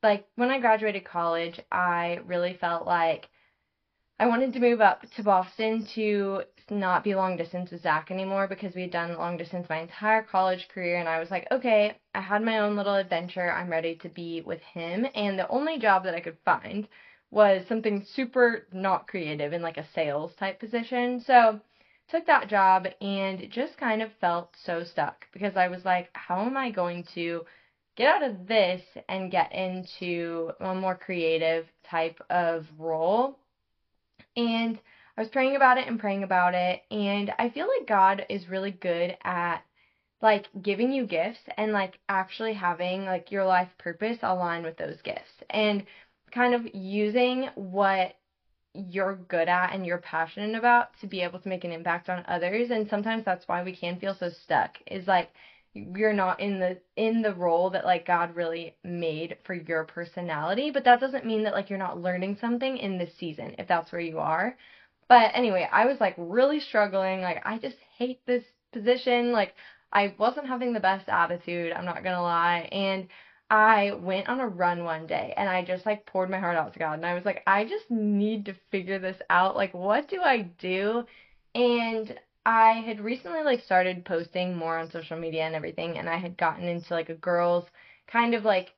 like 0.00 0.28
when 0.36 0.50
I 0.50 0.60
graduated 0.60 1.04
college, 1.04 1.58
I 1.72 2.20
really 2.24 2.54
felt 2.54 2.86
like 2.86 3.28
I 4.20 4.28
wanted 4.28 4.52
to 4.52 4.60
move 4.60 4.80
up 4.80 5.02
to 5.16 5.24
Boston 5.24 5.84
to 5.96 6.44
not 6.70 7.02
be 7.02 7.16
long 7.16 7.36
distance 7.36 7.72
with 7.72 7.82
Zach 7.82 8.12
anymore 8.12 8.46
because 8.46 8.76
we 8.76 8.82
had 8.82 8.92
done 8.92 9.18
long 9.18 9.36
distance 9.36 9.68
my 9.68 9.80
entire 9.80 10.22
college 10.22 10.68
career 10.68 10.98
and 10.98 11.08
I 11.08 11.18
was 11.18 11.32
like, 11.32 11.48
okay, 11.50 11.98
I 12.14 12.20
had 12.20 12.42
my 12.42 12.60
own 12.60 12.76
little 12.76 12.94
adventure. 12.94 13.50
I'm 13.50 13.68
ready 13.68 13.96
to 13.96 14.08
be 14.08 14.40
with 14.42 14.60
him. 14.60 15.04
And 15.16 15.36
the 15.36 15.48
only 15.48 15.80
job 15.80 16.04
that 16.04 16.14
I 16.14 16.20
could 16.20 16.38
find 16.44 16.86
was 17.32 17.66
something 17.66 18.04
super 18.04 18.68
not 18.72 19.08
creative 19.08 19.52
in 19.52 19.62
like 19.62 19.78
a 19.78 19.88
sales 19.94 20.32
type 20.36 20.60
position. 20.60 21.18
So 21.18 21.60
took 22.08 22.26
that 22.26 22.48
job 22.48 22.86
and 23.00 23.50
just 23.50 23.76
kind 23.78 24.02
of 24.02 24.10
felt 24.20 24.54
so 24.64 24.84
stuck 24.84 25.26
because 25.32 25.56
I 25.56 25.68
was 25.68 25.84
like, 25.84 26.10
how 26.12 26.44
am 26.44 26.56
I 26.56 26.70
going 26.70 27.04
to 27.14 27.44
get 27.96 28.08
out 28.08 28.22
of 28.22 28.46
this 28.46 28.82
and 29.08 29.30
get 29.30 29.52
into 29.52 30.52
a 30.60 30.74
more 30.74 30.94
creative 30.94 31.66
type 31.88 32.20
of 32.30 32.66
role? 32.78 33.38
And 34.36 34.78
I 35.16 35.20
was 35.20 35.30
praying 35.30 35.56
about 35.56 35.78
it 35.78 35.86
and 35.86 36.00
praying 36.00 36.22
about 36.22 36.54
it, 36.54 36.82
and 36.90 37.32
I 37.38 37.50
feel 37.50 37.68
like 37.68 37.86
God 37.86 38.24
is 38.30 38.48
really 38.48 38.70
good 38.70 39.16
at 39.24 39.62
like 40.22 40.46
giving 40.62 40.92
you 40.92 41.04
gifts 41.04 41.40
and 41.56 41.72
like 41.72 41.98
actually 42.08 42.54
having 42.54 43.04
like 43.04 43.30
your 43.30 43.44
life 43.44 43.68
purpose 43.76 44.18
align 44.22 44.62
with 44.62 44.76
those 44.76 45.02
gifts 45.02 45.42
and 45.50 45.84
kind 46.32 46.54
of 46.54 46.74
using 46.74 47.48
what 47.56 48.14
you're 48.74 49.16
good 49.28 49.48
at 49.48 49.74
and 49.74 49.84
you're 49.86 49.98
passionate 49.98 50.56
about 50.56 50.88
to 51.00 51.06
be 51.06 51.20
able 51.20 51.38
to 51.40 51.48
make 51.48 51.64
an 51.64 51.72
impact 51.72 52.08
on 52.08 52.24
others. 52.26 52.70
And 52.70 52.88
sometimes 52.88 53.24
that's 53.24 53.46
why 53.46 53.62
we 53.62 53.74
can 53.76 53.98
feel 53.98 54.14
so 54.14 54.30
stuck 54.30 54.78
is 54.86 55.06
like 55.06 55.30
you're 55.74 56.12
not 56.12 56.40
in 56.40 56.58
the 56.58 56.78
in 56.96 57.22
the 57.22 57.34
role 57.34 57.70
that 57.70 57.84
like 57.84 58.06
God 58.06 58.36
really 58.36 58.76
made 58.84 59.38
for 59.44 59.54
your 59.54 59.84
personality, 59.84 60.70
but 60.70 60.84
that 60.84 61.00
doesn't 61.00 61.26
mean 61.26 61.44
that 61.44 61.54
like 61.54 61.70
you're 61.70 61.78
not 61.78 62.00
learning 62.00 62.36
something 62.40 62.76
in 62.76 62.98
this 62.98 63.14
season 63.18 63.54
if 63.58 63.68
that's 63.68 63.92
where 63.92 64.00
you 64.00 64.18
are. 64.18 64.56
But 65.08 65.32
anyway, 65.34 65.68
I 65.70 65.86
was 65.86 66.00
like 66.00 66.14
really 66.16 66.60
struggling. 66.60 67.20
Like 67.20 67.42
I 67.44 67.58
just 67.58 67.76
hate 67.96 68.24
this 68.26 68.44
position. 68.72 69.32
Like 69.32 69.54
I 69.92 70.14
wasn't 70.18 70.46
having 70.46 70.72
the 70.72 70.80
best 70.80 71.08
attitude, 71.08 71.72
I'm 71.72 71.84
not 71.84 72.02
going 72.02 72.16
to 72.16 72.22
lie. 72.22 72.68
And 72.72 73.08
I 73.52 73.92
went 74.00 74.30
on 74.30 74.40
a 74.40 74.48
run 74.48 74.82
one 74.82 75.06
day 75.06 75.34
and 75.36 75.46
I 75.46 75.62
just 75.62 75.84
like 75.84 76.06
poured 76.06 76.30
my 76.30 76.38
heart 76.38 76.56
out 76.56 76.72
to 76.72 76.78
God 76.78 76.94
and 76.94 77.04
I 77.04 77.12
was 77.12 77.26
like 77.26 77.42
I 77.46 77.64
just 77.64 77.90
need 77.90 78.46
to 78.46 78.54
figure 78.70 78.98
this 78.98 79.20
out. 79.28 79.56
Like 79.56 79.74
what 79.74 80.08
do 80.08 80.22
I 80.22 80.42
do? 80.58 81.04
And 81.54 82.18
I 82.46 82.82
had 82.86 82.98
recently 82.98 83.42
like 83.42 83.60
started 83.62 84.06
posting 84.06 84.56
more 84.56 84.78
on 84.78 84.90
social 84.90 85.18
media 85.18 85.42
and 85.42 85.54
everything, 85.54 85.98
and 85.98 86.08
I 86.08 86.16
had 86.16 86.38
gotten 86.38 86.66
into 86.66 86.94
like 86.94 87.10
a 87.10 87.14
girls 87.14 87.66
kind 88.06 88.34
of 88.34 88.44
like 88.44 88.72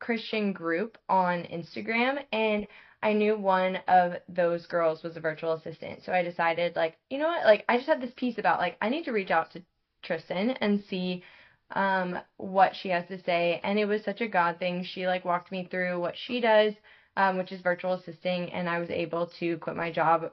Christian 0.00 0.52
group 0.52 0.98
on 1.08 1.44
Instagram, 1.44 2.22
and 2.30 2.66
I 3.02 3.14
knew 3.14 3.38
one 3.38 3.78
of 3.88 4.16
those 4.28 4.66
girls 4.66 5.02
was 5.02 5.16
a 5.16 5.20
virtual 5.20 5.54
assistant. 5.54 6.04
So 6.04 6.12
I 6.12 6.22
decided 6.22 6.76
like, 6.76 6.98
you 7.08 7.18
know 7.18 7.28
what? 7.28 7.46
Like 7.46 7.64
I 7.70 7.78
just 7.78 7.88
had 7.88 8.02
this 8.02 8.12
piece 8.16 8.36
about 8.36 8.60
like 8.60 8.76
I 8.82 8.90
need 8.90 9.04
to 9.06 9.12
reach 9.12 9.30
out 9.30 9.50
to 9.52 9.62
Tristan 10.02 10.50
and 10.60 10.84
see 10.84 11.24
um 11.72 12.18
what 12.36 12.74
she 12.76 12.88
has 12.90 13.06
to 13.08 13.22
say, 13.22 13.60
and 13.64 13.78
it 13.78 13.86
was 13.86 14.04
such 14.04 14.20
a 14.20 14.28
God 14.28 14.58
thing. 14.58 14.84
She 14.84 15.06
like 15.06 15.24
walked 15.24 15.52
me 15.52 15.68
through 15.70 16.00
what 16.00 16.16
she 16.16 16.40
does, 16.40 16.74
um, 17.16 17.38
which 17.38 17.52
is 17.52 17.60
virtual 17.60 17.94
assisting, 17.94 18.52
and 18.52 18.68
I 18.68 18.78
was 18.78 18.90
able 18.90 19.26
to 19.40 19.58
quit 19.58 19.76
my 19.76 19.90
job 19.92 20.30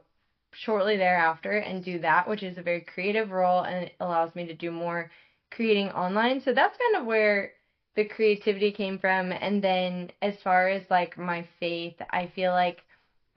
shortly 0.53 0.97
thereafter 0.97 1.57
and 1.57 1.83
do 1.83 1.99
that, 1.99 2.27
which 2.27 2.43
is 2.43 2.57
a 2.57 2.61
very 2.61 2.81
creative 2.81 3.31
role 3.31 3.61
and 3.63 3.85
it 3.85 3.95
allows 3.99 4.33
me 4.35 4.47
to 4.47 4.53
do 4.53 4.71
more 4.71 5.11
creating 5.51 5.89
online. 5.89 6.41
So 6.41 6.53
that's 6.53 6.77
kind 6.77 7.01
of 7.01 7.05
where 7.05 7.51
the 7.95 8.05
creativity 8.05 8.71
came 8.71 8.99
from. 8.99 9.31
And 9.31 9.63
then 9.63 10.11
as 10.21 10.35
far 10.43 10.69
as 10.69 10.83
like 10.89 11.17
my 11.17 11.47
faith, 11.59 11.95
I 12.11 12.31
feel 12.35 12.51
like 12.51 12.81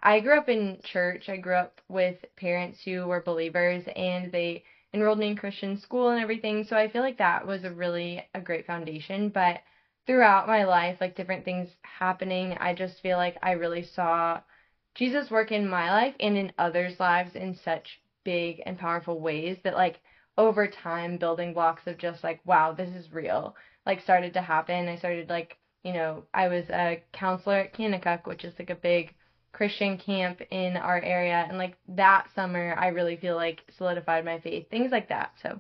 I 0.00 0.20
grew 0.20 0.38
up 0.38 0.48
in 0.48 0.78
church. 0.82 1.28
I 1.28 1.36
grew 1.36 1.54
up 1.54 1.80
with 1.88 2.16
parents 2.36 2.80
who 2.84 3.06
were 3.06 3.22
believers 3.22 3.84
and 3.96 4.32
they 4.32 4.64
enrolled 4.92 5.20
in 5.20 5.36
Christian 5.36 5.76
school 5.78 6.10
and 6.10 6.20
everything. 6.20 6.64
So 6.64 6.76
I 6.76 6.88
feel 6.88 7.02
like 7.02 7.18
that 7.18 7.46
was 7.46 7.64
a 7.64 7.72
really 7.72 8.28
a 8.34 8.40
great 8.40 8.66
foundation. 8.66 9.28
But 9.28 9.60
throughout 10.06 10.46
my 10.46 10.64
life, 10.64 10.98
like 11.00 11.16
different 11.16 11.44
things 11.44 11.68
happening, 11.82 12.56
I 12.58 12.74
just 12.74 13.00
feel 13.00 13.16
like 13.16 13.36
I 13.42 13.52
really 13.52 13.82
saw 13.82 14.40
Jesus 14.94 15.30
work 15.30 15.52
in 15.52 15.68
my 15.68 15.90
life 15.90 16.14
and 16.20 16.36
in 16.36 16.52
others' 16.58 16.98
lives 17.00 17.36
in 17.36 17.54
such 17.54 18.00
big 18.24 18.62
and 18.66 18.78
powerful 18.78 19.20
ways 19.20 19.58
that 19.64 19.74
like 19.74 20.00
over 20.36 20.66
time 20.66 21.16
building 21.16 21.52
blocks 21.52 21.86
of 21.86 21.98
just 21.98 22.22
like 22.24 22.40
wow 22.44 22.72
this 22.72 22.90
is 22.90 23.12
real 23.12 23.56
like 23.86 24.00
started 24.00 24.32
to 24.32 24.42
happen 24.42 24.88
i 24.88 24.96
started 24.96 25.28
like 25.28 25.56
you 25.84 25.92
know 25.92 26.24
i 26.34 26.48
was 26.48 26.68
a 26.70 27.02
counselor 27.12 27.56
at 27.56 27.74
kanakuk 27.74 28.26
which 28.26 28.44
is 28.44 28.54
like 28.58 28.70
a 28.70 28.74
big 28.74 29.14
christian 29.52 29.98
camp 29.98 30.40
in 30.50 30.76
our 30.76 31.00
area 31.02 31.46
and 31.48 31.58
like 31.58 31.76
that 31.88 32.26
summer 32.34 32.74
i 32.78 32.88
really 32.88 33.16
feel 33.16 33.36
like 33.36 33.60
solidified 33.76 34.24
my 34.24 34.38
faith 34.40 34.68
things 34.70 34.90
like 34.90 35.08
that 35.08 35.32
so 35.42 35.58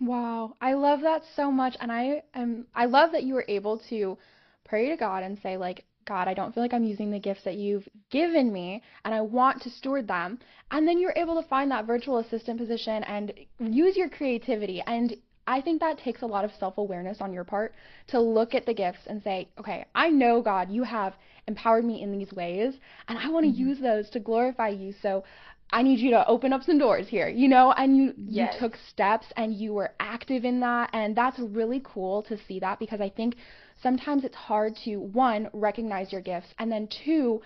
wow 0.00 0.54
i 0.60 0.72
love 0.74 1.00
that 1.00 1.22
so 1.36 1.50
much 1.50 1.76
and 1.80 1.92
i 1.92 2.22
am 2.34 2.66
i 2.74 2.84
love 2.84 3.12
that 3.12 3.22
you 3.22 3.34
were 3.34 3.44
able 3.48 3.78
to 3.78 4.18
pray 4.64 4.88
to 4.88 4.96
god 4.96 5.22
and 5.22 5.38
say 5.42 5.56
like 5.56 5.84
God, 6.04 6.28
I 6.28 6.34
don't 6.34 6.52
feel 6.52 6.62
like 6.62 6.74
I'm 6.74 6.84
using 6.84 7.10
the 7.10 7.18
gifts 7.18 7.44
that 7.44 7.56
you've 7.56 7.88
given 8.10 8.52
me 8.52 8.82
and 9.04 9.14
I 9.14 9.20
want 9.20 9.62
to 9.62 9.70
steward 9.70 10.08
them. 10.08 10.38
And 10.70 10.86
then 10.86 10.98
you're 10.98 11.14
able 11.16 11.40
to 11.40 11.48
find 11.48 11.70
that 11.70 11.86
virtual 11.86 12.18
assistant 12.18 12.58
position 12.58 13.04
and 13.04 13.32
use 13.58 13.96
your 13.96 14.08
creativity. 14.08 14.82
And 14.86 15.16
I 15.46 15.60
think 15.60 15.80
that 15.80 15.98
takes 15.98 16.22
a 16.22 16.26
lot 16.26 16.44
of 16.44 16.52
self 16.58 16.78
awareness 16.78 17.20
on 17.20 17.32
your 17.32 17.44
part 17.44 17.74
to 18.08 18.20
look 18.20 18.54
at 18.54 18.66
the 18.66 18.74
gifts 18.74 19.06
and 19.06 19.22
say, 19.22 19.48
okay, 19.58 19.84
I 19.94 20.08
know, 20.08 20.40
God, 20.40 20.70
you 20.70 20.82
have 20.82 21.14
empowered 21.48 21.84
me 21.84 22.02
in 22.02 22.16
these 22.16 22.32
ways 22.32 22.74
and 23.08 23.18
I 23.18 23.28
want 23.30 23.44
to 23.44 23.52
mm-hmm. 23.52 23.68
use 23.68 23.80
those 23.80 24.08
to 24.10 24.20
glorify 24.20 24.68
you. 24.68 24.94
So 25.02 25.24
I 25.72 25.82
need 25.82 26.00
you 26.00 26.10
to 26.10 26.26
open 26.26 26.52
up 26.52 26.62
some 26.62 26.78
doors 26.78 27.08
here, 27.08 27.28
you 27.28 27.48
know, 27.48 27.72
and 27.72 27.96
you 27.96 28.12
yes. 28.16 28.54
you 28.54 28.60
took 28.60 28.78
steps 28.90 29.26
and 29.36 29.54
you 29.54 29.72
were 29.72 29.92
active 29.98 30.44
in 30.44 30.60
that 30.60 30.90
and 30.92 31.16
that's 31.16 31.38
really 31.38 31.82
cool 31.84 32.22
to 32.24 32.38
see 32.46 32.60
that 32.60 32.78
because 32.78 33.00
I 33.00 33.08
think 33.08 33.36
sometimes 33.82 34.24
it's 34.24 34.36
hard 34.36 34.76
to 34.84 34.96
one 34.96 35.48
recognize 35.52 36.12
your 36.12 36.20
gifts 36.20 36.48
and 36.58 36.70
then 36.70 36.88
two 37.04 37.40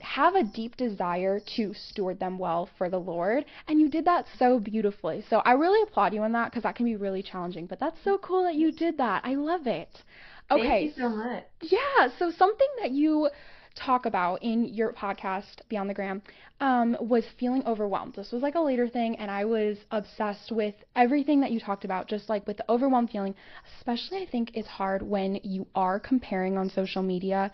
have 0.00 0.34
a 0.34 0.44
deep 0.44 0.76
desire 0.76 1.40
to 1.56 1.74
steward 1.74 2.20
them 2.20 2.38
well 2.38 2.68
for 2.78 2.88
the 2.88 2.98
Lord. 2.98 3.44
And 3.68 3.80
you 3.80 3.88
did 3.88 4.04
that 4.04 4.26
so 4.38 4.58
beautifully. 4.58 5.24
So 5.28 5.38
I 5.38 5.52
really 5.52 5.82
applaud 5.82 6.14
you 6.14 6.22
on 6.22 6.32
that 6.32 6.50
because 6.50 6.62
that 6.62 6.76
can 6.76 6.86
be 6.86 6.96
really 6.96 7.22
challenging. 7.22 7.66
But 7.66 7.80
that's 7.80 7.98
so 8.04 8.18
cool 8.18 8.44
that 8.44 8.54
you 8.54 8.72
did 8.72 8.98
that. 8.98 9.22
I 9.24 9.34
love 9.34 9.66
it. 9.66 10.02
Okay. 10.52 10.68
Thank 10.68 10.96
you 10.96 11.02
so 11.02 11.08
much. 11.08 11.44
Yeah. 11.62 12.08
So 12.18 12.30
something 12.30 12.68
that 12.80 12.90
you 12.90 13.28
talk 13.74 14.06
about 14.06 14.42
in 14.42 14.66
your 14.66 14.92
podcast, 14.92 15.60
Beyond 15.68 15.90
the 15.90 15.94
Gram, 15.94 16.22
um, 16.60 16.96
was 17.00 17.24
feeling 17.38 17.64
overwhelmed. 17.66 18.14
This 18.14 18.30
was 18.32 18.42
like 18.42 18.54
a 18.54 18.60
later 18.60 18.88
thing, 18.88 19.16
and 19.16 19.30
I 19.30 19.44
was 19.44 19.78
obsessed 19.90 20.52
with 20.52 20.74
everything 20.94 21.40
that 21.40 21.50
you 21.50 21.58
talked 21.58 21.84
about, 21.84 22.06
just 22.08 22.28
like 22.28 22.46
with 22.46 22.58
the 22.58 22.70
overwhelmed 22.70 23.10
feeling. 23.10 23.34
Especially, 23.78 24.18
I 24.18 24.26
think 24.26 24.52
it's 24.54 24.68
hard 24.68 25.02
when 25.02 25.40
you 25.42 25.66
are 25.74 25.98
comparing 25.98 26.56
on 26.58 26.70
social 26.70 27.02
media 27.02 27.50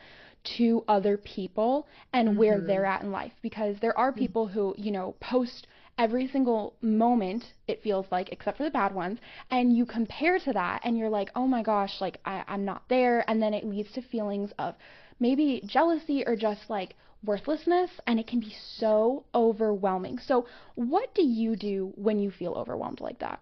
to 0.57 0.85
other 0.89 1.17
people 1.17 1.87
and 2.13 2.31
mm-hmm. 2.31 2.39
where 2.39 2.61
they're 2.61 2.87
at 2.87 3.03
in 3.03 3.11
life 3.11 3.33
because 3.43 3.77
there 3.81 3.97
are 3.99 4.11
mm-hmm. 4.11 4.21
people 4.21 4.47
who, 4.49 4.75
you 4.79 4.91
know, 4.91 5.15
post 5.21 5.67
every 5.99 6.29
single 6.29 6.75
moment 6.81 7.45
it 7.67 7.83
feels 7.83 8.07
like 8.11 8.31
except 8.31 8.57
for 8.57 8.63
the 8.65 8.71
bad 8.71 8.95
ones 8.95 9.19
and 9.51 9.77
you 9.77 9.85
compare 9.85 10.39
to 10.39 10.53
that 10.53 10.81
and 10.85 10.97
you're 10.97 11.11
like 11.11 11.31
oh 11.35 11.47
my 11.47 11.63
gosh 11.63 12.01
like 12.01 12.19
I, 12.25 12.45
i'm 12.47 12.65
not 12.65 12.83
there 12.89 13.29
and 13.29 13.43
then 13.43 13.53
it 13.53 13.65
leads 13.65 13.93
to 13.93 14.03
feelings 14.03 14.53
of 14.59 14.75
maybe 15.21 15.63
jealousy 15.67 16.25
or 16.27 16.37
just 16.37 16.71
like 16.71 16.95
worthlessness, 17.25 17.91
and 18.07 18.21
it 18.21 18.27
can 18.27 18.41
be 18.41 18.55
so 18.77 19.25
overwhelming. 19.35 20.19
So, 20.19 20.47
what 20.75 21.15
do 21.15 21.23
you 21.23 21.57
do 21.57 21.93
when 21.97 22.19
you 22.19 22.31
feel 22.31 22.53
overwhelmed 22.53 23.01
like 23.01 23.19
that? 23.19 23.41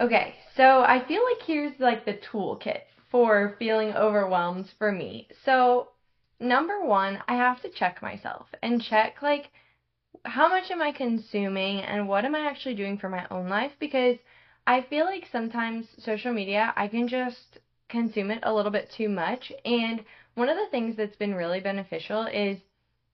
Okay, 0.00 0.34
so 0.54 0.82
I 0.82 1.04
feel 1.06 1.22
like 1.24 1.46
here's 1.46 1.78
like 1.80 2.04
the 2.04 2.14
toolkit 2.14 2.82
for 3.10 3.56
feeling 3.58 3.94
overwhelmed 3.94 4.70
for 4.78 4.92
me. 4.92 5.28
So, 5.44 5.88
number 6.40 6.84
one, 6.84 7.22
I 7.28 7.36
have 7.36 7.62
to 7.62 7.70
check 7.70 8.02
myself 8.02 8.46
and 8.62 8.82
check 8.82 9.22
like 9.22 9.50
how 10.26 10.48
much 10.48 10.70
am 10.70 10.82
I 10.82 10.92
consuming 10.92 11.80
and 11.80 12.08
what 12.08 12.24
am 12.24 12.34
I 12.34 12.46
actually 12.46 12.74
doing 12.74 12.98
for 12.98 13.08
my 13.08 13.26
own 13.30 13.48
life 13.48 13.72
because 13.78 14.16
I 14.66 14.82
feel 14.82 15.04
like 15.06 15.26
sometimes 15.30 15.86
social 15.98 16.32
media 16.32 16.72
I 16.76 16.88
can 16.88 17.08
just 17.08 17.58
consume 17.88 18.30
it 18.30 18.40
a 18.42 18.52
little 18.52 18.72
bit 18.72 18.90
too 18.90 19.08
much 19.08 19.52
and 19.64 20.04
one 20.34 20.48
of 20.48 20.56
the 20.56 20.68
things 20.70 20.96
that's 20.96 21.16
been 21.16 21.34
really 21.34 21.60
beneficial 21.60 22.26
is 22.26 22.58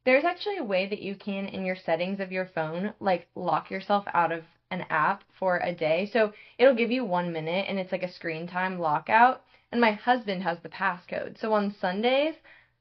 there's 0.05 0.25
actually 0.25 0.57
a 0.59 0.65
way 0.65 0.87
that 0.87 1.03
you 1.03 1.15
can 1.15 1.47
in 1.47 1.65
your 1.65 1.77
settings 1.77 2.19
of 2.21 2.33
your 2.33 2.47
phone 2.47 2.93
like 2.99 3.29
lock 3.35 3.71
yourself 3.71 4.05
out 4.15 4.33
of 4.33 4.43
an 4.71 4.85
app 4.91 5.23
for 5.39 5.59
a 5.59 5.75
day. 5.75 6.07
So 6.13 6.33
it'll 6.59 6.75
give 6.75 6.91
you 6.91 7.05
1 7.05 7.33
minute 7.33 7.67
and 7.69 7.79
it's 7.79 7.93
like 7.93 8.03
a 8.03 8.11
screen 8.11 8.49
time 8.49 8.79
lockout 8.79 9.45
and 9.71 9.81
my 9.81 9.93
husband 9.93 10.43
has 10.43 10.59
the 10.61 10.69
passcode. 10.69 11.39
So 11.39 11.53
on 11.53 11.75
Sundays, 11.81 12.35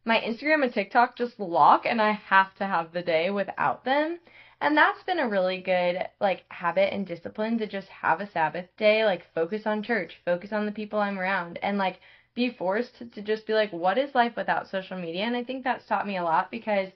my 0.05 0.19
Instagram 0.19 0.63
and 0.63 0.73
TikTok 0.73 1.15
just 1.15 1.39
lock 1.39 1.85
and 1.85 2.01
I 2.01 2.11
have 2.11 2.53
to 2.55 2.65
have 2.65 2.91
the 2.91 3.01
day 3.01 3.29
without 3.29 3.83
them. 3.85 4.19
And 4.59 4.77
that's 4.77 5.03
been 5.03 5.19
a 5.19 5.27
really 5.27 5.59
good 5.61 6.07
like 6.19 6.43
habit 6.49 6.93
and 6.93 7.05
discipline 7.05 7.57
to 7.59 7.67
just 7.67 7.87
have 7.89 8.21
a 8.21 8.29
Sabbath 8.31 8.67
day, 8.77 9.05
like 9.05 9.33
focus 9.33 9.63
on 9.65 9.83
church, 9.83 10.21
focus 10.25 10.51
on 10.53 10.65
the 10.65 10.71
people 10.71 10.99
I'm 10.99 11.19
around 11.19 11.59
and 11.63 11.77
like 11.77 11.99
be 12.35 12.49
forced 12.49 12.97
to, 13.13 13.21
just 13.21 13.45
be 13.47 13.53
like, 13.53 13.71
what 13.71 13.97
is 13.97 14.15
life 14.15 14.35
without 14.35 14.69
social 14.69 14.97
media? 14.97 15.23
And 15.23 15.35
I 15.35 15.43
think 15.43 15.63
that's 15.63 15.87
taught 15.87 16.07
me 16.07 16.17
a 16.17 16.23
lot 16.23 16.51
because 16.51 16.89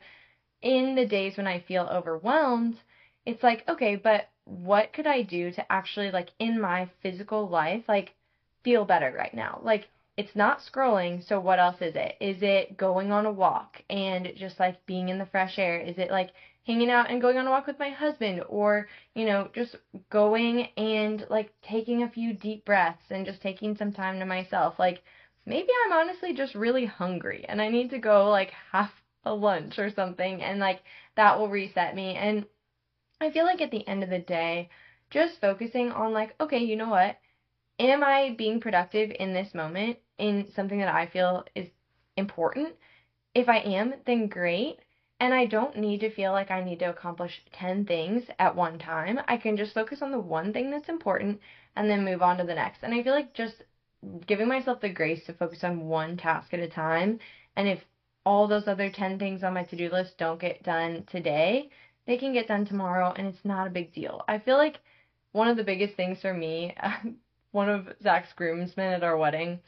in 0.61 0.95
the 0.95 1.05
days 1.05 1.37
when 1.37 1.47
I 1.47 1.59
feel 1.59 1.83
overwhelmed, 1.91 2.77
it's 3.25 3.43
like, 3.43 3.67
okay, 3.67 3.95
but 3.95 4.29
what 4.45 4.93
could 4.93 5.07
I 5.07 5.21
do 5.23 5.51
to 5.51 5.71
actually, 5.71 6.11
like, 6.11 6.29
in 6.39 6.61
my 6.61 6.89
physical 7.01 7.47
life, 7.49 7.83
like, 7.87 8.13
feel 8.63 8.85
better 8.85 9.13
right 9.17 9.33
now? 9.33 9.59
Like, 9.63 9.87
it's 10.17 10.35
not 10.35 10.59
scrolling, 10.59 11.21
so 11.27 11.39
what 11.39 11.59
else 11.59 11.81
is 11.81 11.95
it? 11.95 12.15
Is 12.21 12.41
it 12.41 12.77
going 12.77 13.11
on 13.11 13.25
a 13.25 13.31
walk 13.31 13.81
and 13.89 14.31
just 14.35 14.59
like 14.59 14.85
being 14.85 15.09
in 15.09 15.17
the 15.17 15.25
fresh 15.25 15.59
air? 15.59 15.79
Is 15.79 15.97
it 15.97 16.09
like 16.11 16.31
hanging 16.65 16.89
out 16.89 17.09
and 17.09 17.21
going 17.21 17.37
on 17.37 17.47
a 17.47 17.49
walk 17.49 17.67
with 17.67 17.79
my 17.79 17.89
husband 17.89 18.43
or, 18.47 18.87
you 19.13 19.25
know, 19.25 19.49
just 19.53 19.75
going 20.09 20.67
and 20.77 21.25
like 21.29 21.53
taking 21.61 22.03
a 22.03 22.09
few 22.09 22.33
deep 22.33 22.63
breaths 22.65 23.03
and 23.09 23.25
just 23.25 23.41
taking 23.41 23.75
some 23.75 23.91
time 23.91 24.19
to 24.19 24.25
myself? 24.25 24.79
Like, 24.79 25.03
maybe 25.45 25.69
I'm 25.85 25.93
honestly 25.93 26.33
just 26.33 26.55
really 26.55 26.85
hungry 26.85 27.45
and 27.47 27.61
I 27.61 27.69
need 27.69 27.89
to 27.89 27.99
go 27.99 28.29
like 28.29 28.51
have 28.71 28.91
a 29.25 29.33
lunch 29.33 29.77
or 29.79 29.89
something 29.89 30.41
and 30.41 30.59
like 30.59 30.81
that 31.15 31.37
will 31.37 31.49
reset 31.49 31.93
me. 31.95 32.15
And 32.15 32.45
I 33.19 33.31
feel 33.31 33.45
like 33.45 33.61
at 33.61 33.71
the 33.71 33.87
end 33.87 34.03
of 34.03 34.09
the 34.09 34.19
day, 34.19 34.69
just 35.09 35.41
focusing 35.41 35.91
on 35.91 36.13
like, 36.13 36.35
okay, 36.39 36.59
you 36.59 36.75
know 36.77 36.89
what? 36.89 37.17
Am 37.79 38.03
I 38.03 38.35
being 38.37 38.61
productive 38.61 39.11
in 39.19 39.33
this 39.33 39.53
moment 39.53 39.97
in 40.17 40.47
something 40.55 40.79
that 40.79 40.93
I 40.93 41.07
feel 41.07 41.45
is 41.55 41.67
important? 42.17 42.75
If 43.33 43.49
I 43.49 43.57
am, 43.57 43.93
then 44.05 44.27
great. 44.27 44.79
And 45.19 45.33
I 45.33 45.45
don't 45.45 45.77
need 45.77 46.01
to 46.01 46.13
feel 46.13 46.33
like 46.33 46.51
I 46.51 46.63
need 46.63 46.79
to 46.79 46.89
accomplish 46.89 47.41
10 47.53 47.85
things 47.85 48.23
at 48.37 48.55
one 48.55 48.79
time. 48.79 49.19
I 49.27 49.37
can 49.37 49.55
just 49.55 49.73
focus 49.73 50.01
on 50.01 50.11
the 50.11 50.19
one 50.19 50.51
thing 50.51 50.69
that's 50.71 50.89
important 50.89 51.39
and 51.75 51.89
then 51.89 52.03
move 52.03 52.21
on 52.21 52.37
to 52.37 52.43
the 52.43 52.55
next. 52.55 52.79
And 52.83 52.93
I 52.93 53.01
feel 53.01 53.13
like 53.13 53.33
just 53.33 53.63
giving 54.27 54.47
myself 54.47 54.81
the 54.81 54.89
grace 54.89 55.25
to 55.25 55.33
focus 55.33 55.63
on 55.63 55.87
one 55.87 56.17
task 56.17 56.53
at 56.53 56.59
a 56.59 56.67
time. 56.67 57.19
And 57.55 57.67
if 57.67 57.79
all 58.25 58.47
those 58.47 58.67
other 58.67 58.89
10 58.89 59.19
things 59.19 59.43
on 59.43 59.53
my 59.53 59.63
to 59.63 59.75
do 59.75 59.89
list 59.89 60.17
don't 60.17 60.39
get 60.39 60.63
done 60.63 61.05
today, 61.09 61.69
they 62.07 62.17
can 62.17 62.33
get 62.33 62.47
done 62.47 62.65
tomorrow 62.65 63.13
and 63.15 63.27
it's 63.27 63.45
not 63.45 63.67
a 63.67 63.71
big 63.71 63.93
deal. 63.93 64.23
I 64.27 64.39
feel 64.39 64.57
like 64.57 64.79
one 65.31 65.47
of 65.47 65.57
the 65.57 65.63
biggest 65.63 65.95
things 65.95 66.21
for 66.21 66.33
me, 66.33 66.75
one 67.51 67.69
of 67.69 67.87
Zach's 68.01 68.33
groomsmen 68.33 68.93
at 68.93 69.03
our 69.03 69.17
wedding, 69.17 69.59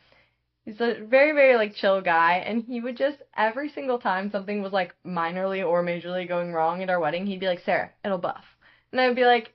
he's 0.67 0.81
a 0.81 1.05
very, 1.05 1.31
very 1.31 1.55
like 1.55 1.75
chill 1.75 2.01
guy 2.01 2.43
and 2.45 2.63
he 2.65 2.81
would 2.81 2.97
just 2.97 3.17
every 3.37 3.69
single 3.69 3.99
time 3.99 4.29
something 4.29 4.61
was 4.61 4.73
like 4.73 4.93
minorly 5.05 5.65
or 5.65 5.81
majorly 5.81 6.27
going 6.27 6.51
wrong 6.51 6.83
at 6.83 6.89
our 6.89 6.99
wedding, 6.99 7.25
he'd 7.25 7.39
be 7.39 7.47
like, 7.47 7.61
Sarah, 7.65 7.91
it'll 8.03 8.17
buff. 8.17 8.43
And 8.91 8.99
I 8.99 9.07
would 9.07 9.15
be 9.15 9.25
like, 9.25 9.53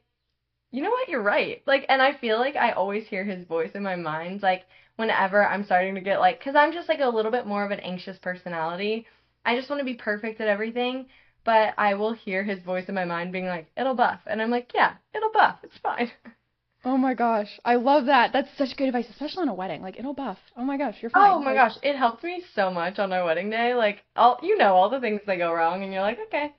you 0.70 0.82
know 0.82 0.90
what, 0.90 1.08
you're 1.08 1.22
right. 1.22 1.62
Like 1.66 1.84
and 1.90 2.00
I 2.00 2.14
feel 2.14 2.38
like 2.38 2.56
I 2.56 2.72
always 2.72 3.06
hear 3.06 3.24
his 3.24 3.46
voice 3.46 3.72
in 3.74 3.82
my 3.82 3.94
mind, 3.96 4.42
like 4.42 4.62
whenever 4.96 5.46
I'm 5.46 5.64
starting 5.64 5.94
to 5.96 6.00
get 6.00 6.18
like, 6.18 6.38
because 6.38 6.56
I'm 6.56 6.72
just 6.72 6.88
like 6.88 7.00
a 7.00 7.08
little 7.08 7.30
bit 7.30 7.46
more 7.46 7.64
of 7.64 7.70
an 7.72 7.80
anxious 7.80 8.18
personality. 8.18 9.06
I 9.44 9.56
just 9.56 9.68
want 9.68 9.80
to 9.80 9.84
be 9.84 9.94
perfect 9.94 10.40
at 10.40 10.48
everything 10.48 11.06
but 11.44 11.74
I 11.76 11.94
will 11.94 12.12
hear 12.12 12.44
his 12.44 12.62
voice 12.62 12.88
in 12.88 12.94
my 12.94 13.04
mind 13.04 13.32
being 13.32 13.46
like, 13.46 13.66
it'll 13.76 13.94
buff. 13.96 14.20
And 14.26 14.40
I'm 14.40 14.50
like, 14.50 14.70
yeah, 14.74 14.94
it'll 15.12 15.32
buff. 15.32 15.58
It's 15.64 15.76
fine. 15.78 16.10
Oh 16.84 16.96
my 16.96 17.14
gosh. 17.14 17.60
I 17.64 17.76
love 17.76 18.06
that. 18.06 18.32
That's 18.32 18.48
such 18.58 18.76
good 18.76 18.88
advice, 18.88 19.06
especially 19.10 19.42
on 19.42 19.48
a 19.48 19.54
wedding. 19.54 19.82
Like, 19.82 19.98
it'll 19.98 20.14
buff. 20.14 20.38
Oh 20.56 20.64
my 20.64 20.76
gosh, 20.76 20.96
you're 21.00 21.10
fine. 21.10 21.32
Oh 21.32 21.38
my 21.40 21.52
like, 21.52 21.72
gosh, 21.72 21.78
it 21.82 21.96
helped 21.96 22.24
me 22.24 22.42
so 22.54 22.70
much 22.70 22.98
on 22.98 23.12
our 23.12 23.24
wedding 23.24 23.50
day. 23.50 23.74
Like, 23.74 24.02
all 24.16 24.38
you 24.42 24.58
know, 24.58 24.74
all 24.74 24.90
the 24.90 25.00
things 25.00 25.20
that 25.26 25.38
go 25.38 25.52
wrong, 25.52 25.82
and 25.82 25.92
you're 25.92 26.02
like, 26.02 26.18
okay. 26.26 26.52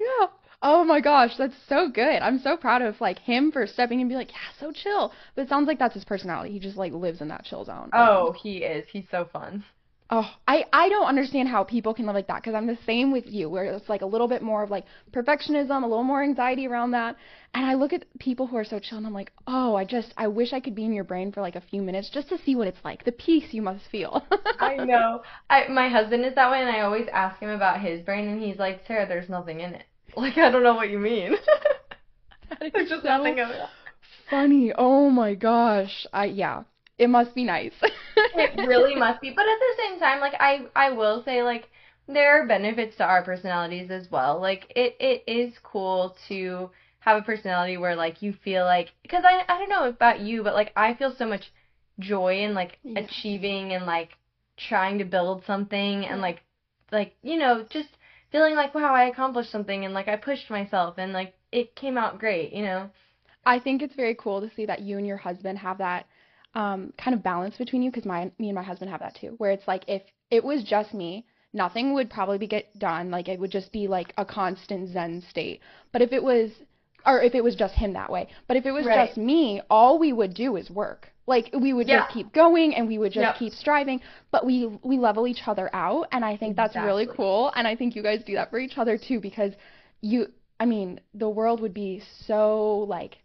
Yeah. 0.00 0.26
Oh 0.62 0.82
my 0.82 1.00
gosh, 1.00 1.36
that's 1.36 1.54
so 1.68 1.88
good. 1.88 2.22
I'm 2.22 2.38
so 2.38 2.56
proud 2.56 2.80
of 2.80 3.00
like 3.00 3.18
him 3.18 3.52
for 3.52 3.66
stepping 3.66 4.00
in 4.00 4.04
and 4.04 4.10
be 4.10 4.16
like, 4.16 4.30
yeah, 4.30 4.58
so 4.58 4.72
chill. 4.72 5.12
But 5.34 5.42
it 5.42 5.48
sounds 5.48 5.66
like 5.66 5.78
that's 5.78 5.94
his 5.94 6.04
personality. 6.04 6.52
He 6.52 6.58
just 6.58 6.78
like 6.78 6.92
lives 6.92 7.20
in 7.20 7.28
that 7.28 7.44
chill 7.44 7.64
zone. 7.64 7.90
Oh, 7.92 8.32
he 8.32 8.58
is. 8.58 8.86
He's 8.90 9.04
so 9.10 9.28
fun. 9.30 9.62
Oh, 10.10 10.30
I 10.46 10.66
I 10.70 10.90
don't 10.90 11.06
understand 11.06 11.48
how 11.48 11.64
people 11.64 11.94
can 11.94 12.04
live 12.04 12.14
like 12.14 12.26
that 12.26 12.42
because 12.42 12.54
I'm 12.54 12.66
the 12.66 12.78
same 12.84 13.10
with 13.10 13.24
you, 13.26 13.48
where 13.48 13.64
it's 13.64 13.88
like 13.88 14.02
a 14.02 14.06
little 14.06 14.28
bit 14.28 14.42
more 14.42 14.62
of 14.62 14.70
like 14.70 14.84
perfectionism, 15.12 15.82
a 15.82 15.86
little 15.86 16.04
more 16.04 16.22
anxiety 16.22 16.66
around 16.66 16.90
that. 16.90 17.16
And 17.54 17.64
I 17.64 17.74
look 17.74 17.94
at 17.94 18.04
people 18.18 18.46
who 18.46 18.56
are 18.56 18.64
so 18.64 18.78
chill, 18.78 18.98
and 18.98 19.06
I'm 19.06 19.14
like, 19.14 19.32
oh, 19.46 19.74
I 19.74 19.84
just 19.84 20.12
I 20.18 20.28
wish 20.28 20.52
I 20.52 20.60
could 20.60 20.74
be 20.74 20.84
in 20.84 20.92
your 20.92 21.04
brain 21.04 21.32
for 21.32 21.40
like 21.40 21.56
a 21.56 21.62
few 21.62 21.80
minutes 21.80 22.10
just 22.10 22.28
to 22.28 22.38
see 22.44 22.54
what 22.54 22.68
it's 22.68 22.84
like, 22.84 23.04
the 23.04 23.12
peace 23.12 23.54
you 23.54 23.62
must 23.62 23.86
feel. 23.90 24.22
I 24.60 24.76
know. 24.76 25.22
I 25.48 25.68
my 25.68 25.88
husband 25.88 26.26
is 26.26 26.34
that 26.34 26.50
way, 26.50 26.60
and 26.60 26.68
I 26.68 26.80
always 26.80 27.08
ask 27.10 27.40
him 27.40 27.50
about 27.50 27.80
his 27.80 28.02
brain, 28.02 28.28
and 28.28 28.42
he's 28.42 28.58
like, 28.58 28.82
Sarah, 28.86 29.08
there's 29.08 29.30
nothing 29.30 29.60
in 29.60 29.74
it. 29.74 29.84
Like 30.16 30.38
I 30.38 30.48
don't 30.48 30.62
know 30.62 30.74
what 30.74 30.90
you 30.90 31.00
mean. 31.00 31.34
there's 32.60 32.88
just 32.88 33.02
so 33.02 33.08
nothing 33.08 33.40
of 33.40 33.50
it. 33.50 33.62
Funny. 34.30 34.72
Oh 34.76 35.10
my 35.10 35.34
gosh. 35.34 36.06
I 36.12 36.26
yeah. 36.26 36.62
It 36.98 37.08
must 37.10 37.34
be 37.34 37.44
nice. 37.44 37.74
it 38.16 38.66
really 38.66 38.94
must 38.94 39.20
be. 39.20 39.30
But 39.30 39.46
at 39.46 39.58
the 39.58 39.74
same 39.82 39.98
time, 39.98 40.20
like 40.20 40.34
I 40.38 40.66
I 40.76 40.90
will 40.92 41.22
say 41.24 41.42
like 41.42 41.68
there 42.06 42.40
are 42.42 42.46
benefits 42.46 42.96
to 42.96 43.04
our 43.04 43.22
personalities 43.22 43.90
as 43.90 44.10
well. 44.10 44.40
Like 44.40 44.72
it 44.76 44.96
it 45.00 45.24
is 45.26 45.54
cool 45.62 46.16
to 46.28 46.70
have 47.00 47.18
a 47.18 47.22
personality 47.22 47.76
where 47.76 47.96
like 47.96 48.22
you 48.22 48.32
feel 48.32 48.64
like 48.64 48.92
because 49.02 49.24
I 49.24 49.44
I 49.48 49.58
don't 49.58 49.68
know 49.68 49.88
about 49.88 50.20
you, 50.20 50.42
but 50.42 50.54
like 50.54 50.72
I 50.76 50.94
feel 50.94 51.14
so 51.16 51.26
much 51.26 51.50
joy 51.98 52.42
in 52.42 52.54
like 52.54 52.78
yeah. 52.82 53.00
achieving 53.00 53.72
and 53.72 53.86
like 53.86 54.10
trying 54.56 54.98
to 54.98 55.04
build 55.04 55.44
something 55.46 56.06
and 56.06 56.20
like 56.20 56.42
like 56.92 57.14
you 57.22 57.36
know 57.38 57.64
just 57.70 57.88
feeling 58.30 58.54
like 58.54 58.74
wow 58.74 58.94
I 58.94 59.04
accomplished 59.04 59.50
something 59.50 59.84
and 59.84 59.94
like 59.94 60.08
I 60.08 60.16
pushed 60.16 60.50
myself 60.50 60.98
and 60.98 61.12
like 61.12 61.34
it 61.52 61.74
came 61.76 61.96
out 61.98 62.18
great, 62.18 62.52
you 62.52 62.62
know. 62.62 62.90
I 63.46 63.58
think 63.58 63.82
it's 63.82 63.94
very 63.94 64.14
cool 64.14 64.40
to 64.40 64.50
see 64.54 64.66
that 64.66 64.80
you 64.80 64.96
and 64.98 65.06
your 65.06 65.18
husband 65.18 65.58
have 65.58 65.78
that 65.78 66.06
um, 66.54 66.92
kind 66.96 67.14
of 67.14 67.22
balance 67.22 67.56
between 67.56 67.82
you 67.82 67.90
because 67.90 68.04
my 68.04 68.30
me 68.38 68.48
and 68.48 68.54
my 68.54 68.62
husband 68.62 68.90
have 68.90 69.00
that 69.00 69.16
too, 69.20 69.34
where 69.38 69.50
it's 69.50 69.66
like 69.66 69.84
if 69.88 70.02
it 70.30 70.42
was 70.42 70.62
just 70.62 70.94
me, 70.94 71.26
nothing 71.52 71.94
would 71.94 72.10
probably 72.10 72.38
be 72.38 72.46
get 72.46 72.78
done. 72.78 73.10
Like 73.10 73.28
it 73.28 73.38
would 73.40 73.50
just 73.50 73.72
be 73.72 73.88
like 73.88 74.12
a 74.18 74.24
constant 74.24 74.90
zen 74.90 75.22
state. 75.30 75.60
But 75.92 76.02
if 76.02 76.12
it 76.12 76.22
was, 76.22 76.50
or 77.06 77.22
if 77.22 77.34
it 77.34 77.42
was 77.42 77.54
just 77.54 77.74
him 77.74 77.92
that 77.94 78.10
way, 78.10 78.28
but 78.46 78.56
if 78.56 78.66
it 78.66 78.72
was 78.72 78.86
right. 78.86 79.08
just 79.08 79.18
me, 79.18 79.60
all 79.70 79.98
we 79.98 80.12
would 80.12 80.34
do 80.34 80.56
is 80.56 80.70
work. 80.70 81.08
Like 81.26 81.50
we 81.58 81.72
would 81.72 81.88
yeah. 81.88 82.00
just 82.00 82.12
keep 82.12 82.32
going 82.32 82.74
and 82.74 82.86
we 82.86 82.98
would 82.98 83.12
just 83.12 83.22
yep. 83.22 83.36
keep 83.36 83.52
striving, 83.52 84.00
but 84.30 84.44
we 84.44 84.78
we 84.82 84.98
level 84.98 85.26
each 85.26 85.42
other 85.46 85.70
out, 85.74 86.08
and 86.12 86.24
I 86.24 86.36
think 86.36 86.54
that's 86.54 86.76
really 86.76 87.06
cool. 87.06 87.50
And 87.56 87.66
I 87.66 87.76
think 87.76 87.96
you 87.96 88.02
guys 88.02 88.22
do 88.26 88.34
that 88.34 88.50
for 88.50 88.58
each 88.58 88.76
other 88.76 88.98
too 88.98 89.20
because 89.20 89.52
you, 90.02 90.26
I 90.60 90.66
mean, 90.66 91.00
the 91.14 91.30
world 91.30 91.60
would 91.62 91.72
be 91.72 92.02
so 92.26 92.84
like 92.88 93.16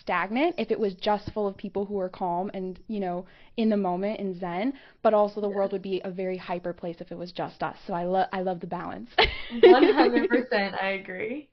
stagnant 0.00 0.54
if 0.58 0.70
it 0.70 0.78
was 0.78 0.94
just 0.94 1.30
full 1.32 1.46
of 1.46 1.56
people 1.56 1.84
who 1.84 1.98
are 1.98 2.08
calm 2.08 2.50
and 2.54 2.80
you 2.88 3.00
know 3.00 3.24
in 3.56 3.68
the 3.68 3.76
moment 3.76 4.18
and 4.20 4.38
zen 4.38 4.72
but 5.02 5.14
also 5.14 5.40
the 5.40 5.48
yeah. 5.48 5.54
world 5.54 5.72
would 5.72 5.82
be 5.82 6.00
a 6.04 6.10
very 6.10 6.36
hyper 6.36 6.72
place 6.72 6.96
if 7.00 7.10
it 7.10 7.18
was 7.18 7.32
just 7.32 7.62
us 7.62 7.76
so 7.86 7.92
i 7.92 8.04
love 8.04 8.28
i 8.32 8.40
love 8.40 8.60
the 8.60 8.66
balance 8.66 9.10
100% 9.52 10.82
i 10.82 10.90
agree 10.90 11.48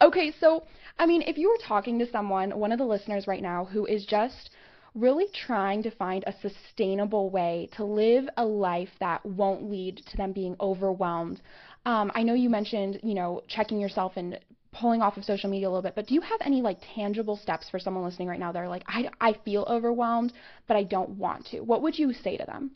okay 0.00 0.32
so 0.40 0.62
i 0.98 1.06
mean 1.06 1.22
if 1.22 1.36
you 1.36 1.48
were 1.48 1.66
talking 1.66 1.98
to 1.98 2.10
someone 2.10 2.50
one 2.58 2.72
of 2.72 2.78
the 2.78 2.84
listeners 2.84 3.26
right 3.26 3.42
now 3.42 3.64
who 3.64 3.86
is 3.86 4.04
just 4.06 4.50
really 4.94 5.26
trying 5.46 5.82
to 5.82 5.90
find 5.90 6.24
a 6.26 6.34
sustainable 6.40 7.28
way 7.28 7.68
to 7.76 7.84
live 7.84 8.26
a 8.38 8.44
life 8.44 8.88
that 8.98 9.24
won't 9.26 9.70
lead 9.70 10.02
to 10.06 10.16
them 10.16 10.32
being 10.32 10.56
overwhelmed 10.60 11.40
um, 11.86 12.10
I 12.16 12.24
know 12.24 12.34
you 12.34 12.50
mentioned, 12.50 12.98
you 13.04 13.14
know, 13.14 13.42
checking 13.46 13.78
yourself 13.78 14.14
and 14.16 14.40
pulling 14.72 15.02
off 15.02 15.16
of 15.16 15.24
social 15.24 15.50
media 15.50 15.68
a 15.68 15.70
little 15.70 15.82
bit, 15.82 15.94
but 15.94 16.06
do 16.06 16.14
you 16.14 16.20
have 16.20 16.40
any 16.42 16.62
like 16.62 16.78
tangible 16.94 17.36
steps 17.36 17.68
for 17.70 17.78
someone 17.78 18.04
listening 18.04 18.28
right 18.28 18.40
now 18.40 18.52
that 18.52 18.58
are 18.58 18.68
like, 18.68 18.84
I, 18.86 19.10
I 19.20 19.32
feel 19.44 19.64
overwhelmed, 19.68 20.32
but 20.66 20.76
I 20.76 20.82
don't 20.82 21.10
want 21.10 21.46
to? 21.46 21.60
What 21.60 21.82
would 21.82 21.98
you 21.98 22.12
say 22.12 22.36
to 22.36 22.44
them? 22.44 22.72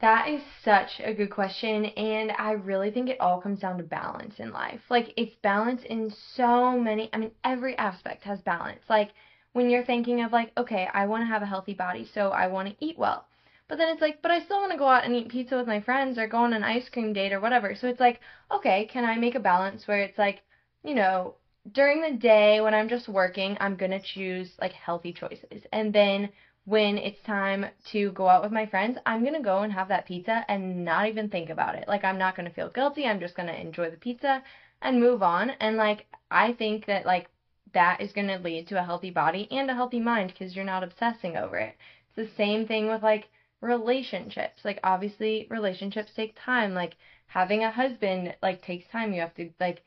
That 0.00 0.28
is 0.28 0.42
such 0.64 1.00
a 1.00 1.12
good 1.12 1.30
question, 1.30 1.86
and 1.86 2.30
I 2.38 2.52
really 2.52 2.92
think 2.92 3.08
it 3.08 3.20
all 3.20 3.40
comes 3.40 3.58
down 3.58 3.78
to 3.78 3.82
balance 3.82 4.38
in 4.38 4.52
life. 4.52 4.80
Like, 4.88 5.12
it's 5.16 5.34
balance 5.42 5.82
in 5.82 6.12
so 6.36 6.78
many, 6.78 7.10
I 7.12 7.18
mean, 7.18 7.32
every 7.42 7.76
aspect 7.76 8.22
has 8.22 8.40
balance. 8.42 8.82
Like, 8.88 9.10
when 9.54 9.68
you're 9.68 9.84
thinking 9.84 10.22
of, 10.22 10.30
like, 10.32 10.52
okay, 10.56 10.88
I 10.94 11.06
want 11.06 11.22
to 11.22 11.26
have 11.26 11.42
a 11.42 11.46
healthy 11.46 11.74
body, 11.74 12.08
so 12.14 12.28
I 12.30 12.46
want 12.46 12.68
to 12.68 12.76
eat 12.84 12.96
well. 12.96 13.26
But 13.68 13.76
then 13.78 13.90
it's 13.90 14.00
like, 14.00 14.22
but 14.22 14.30
I 14.30 14.40
still 14.40 14.60
want 14.60 14.72
to 14.72 14.78
go 14.78 14.88
out 14.88 15.04
and 15.04 15.14
eat 15.14 15.28
pizza 15.28 15.56
with 15.56 15.66
my 15.66 15.80
friends 15.80 16.18
or 16.18 16.26
go 16.26 16.38
on 16.38 16.54
an 16.54 16.64
ice 16.64 16.88
cream 16.88 17.12
date 17.12 17.32
or 17.32 17.40
whatever. 17.40 17.74
So 17.74 17.86
it's 17.86 18.00
like, 18.00 18.20
okay, 18.50 18.86
can 18.86 19.04
I 19.04 19.16
make 19.16 19.34
a 19.34 19.40
balance 19.40 19.86
where 19.86 20.00
it's 20.00 20.18
like, 20.18 20.42
you 20.82 20.94
know, 20.94 21.34
during 21.72 22.00
the 22.00 22.16
day 22.16 22.60
when 22.62 22.74
I'm 22.74 22.88
just 22.88 23.08
working, 23.08 23.58
I'm 23.60 23.76
going 23.76 23.90
to 23.90 24.00
choose 24.00 24.50
like 24.60 24.72
healthy 24.72 25.12
choices. 25.12 25.66
And 25.72 25.94
then 25.94 26.30
when 26.64 26.96
it's 26.96 27.22
time 27.24 27.66
to 27.92 28.10
go 28.12 28.26
out 28.28 28.42
with 28.42 28.52
my 28.52 28.64
friends, 28.64 28.98
I'm 29.04 29.22
going 29.22 29.34
to 29.34 29.42
go 29.42 29.62
and 29.62 29.72
have 29.72 29.88
that 29.88 30.06
pizza 30.06 30.44
and 30.48 30.84
not 30.84 31.06
even 31.06 31.28
think 31.28 31.50
about 31.50 31.74
it. 31.74 31.88
Like, 31.88 32.04
I'm 32.04 32.18
not 32.18 32.36
going 32.36 32.48
to 32.48 32.54
feel 32.54 32.70
guilty. 32.70 33.06
I'm 33.06 33.20
just 33.20 33.36
going 33.36 33.48
to 33.48 33.60
enjoy 33.60 33.90
the 33.90 33.96
pizza 33.98 34.42
and 34.80 35.00
move 35.00 35.22
on. 35.22 35.50
And 35.60 35.76
like, 35.76 36.06
I 36.30 36.52
think 36.54 36.86
that 36.86 37.04
like 37.04 37.28
that 37.74 38.00
is 38.00 38.12
going 38.12 38.28
to 38.28 38.38
lead 38.38 38.66
to 38.68 38.78
a 38.78 38.84
healthy 38.84 39.10
body 39.10 39.46
and 39.50 39.70
a 39.70 39.74
healthy 39.74 40.00
mind 40.00 40.32
because 40.32 40.56
you're 40.56 40.64
not 40.64 40.82
obsessing 40.82 41.36
over 41.36 41.58
it. 41.58 41.76
It's 42.16 42.30
the 42.30 42.36
same 42.36 42.66
thing 42.66 42.88
with 42.88 43.02
like 43.02 43.28
relationships. 43.60 44.64
Like, 44.64 44.80
obviously, 44.84 45.46
relationships 45.50 46.12
take 46.14 46.36
time. 46.44 46.74
Like, 46.74 46.96
having 47.28 47.62
a 47.62 47.70
husband 47.70 48.34
like 48.42 48.62
takes 48.62 48.88
time. 48.90 49.12
You 49.12 49.20
have 49.20 49.34
to 49.34 49.50
like 49.60 49.82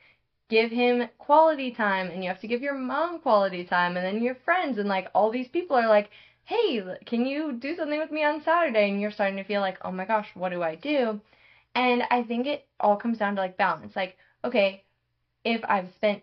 give 0.51 0.69
him 0.69 1.07
quality 1.17 1.71
time 1.71 2.11
and 2.11 2.21
you 2.23 2.29
have 2.29 2.41
to 2.41 2.47
give 2.47 2.61
your 2.61 2.75
mom 2.75 3.19
quality 3.19 3.63
time 3.63 3.95
and 3.95 4.05
then 4.05 4.21
your 4.21 4.35
friends 4.35 4.77
and 4.77 4.89
like 4.89 5.09
all 5.15 5.31
these 5.31 5.47
people 5.47 5.77
are 5.77 5.87
like 5.87 6.09
hey 6.43 6.83
can 7.05 7.25
you 7.25 7.53
do 7.53 7.73
something 7.73 7.99
with 7.99 8.11
me 8.11 8.21
on 8.21 8.43
saturday 8.43 8.89
and 8.89 8.99
you're 8.99 9.11
starting 9.11 9.37
to 9.37 9.45
feel 9.45 9.61
like 9.61 9.77
oh 9.85 9.91
my 9.91 10.03
gosh 10.03 10.27
what 10.33 10.49
do 10.49 10.61
i 10.61 10.75
do 10.75 11.21
and 11.73 12.03
i 12.11 12.21
think 12.21 12.45
it 12.45 12.67
all 12.81 12.97
comes 12.97 13.17
down 13.17 13.33
to 13.33 13.41
like 13.41 13.55
balance 13.55 13.95
like 13.95 14.17
okay 14.43 14.83
if 15.45 15.61
i've 15.69 15.87
spent 15.95 16.21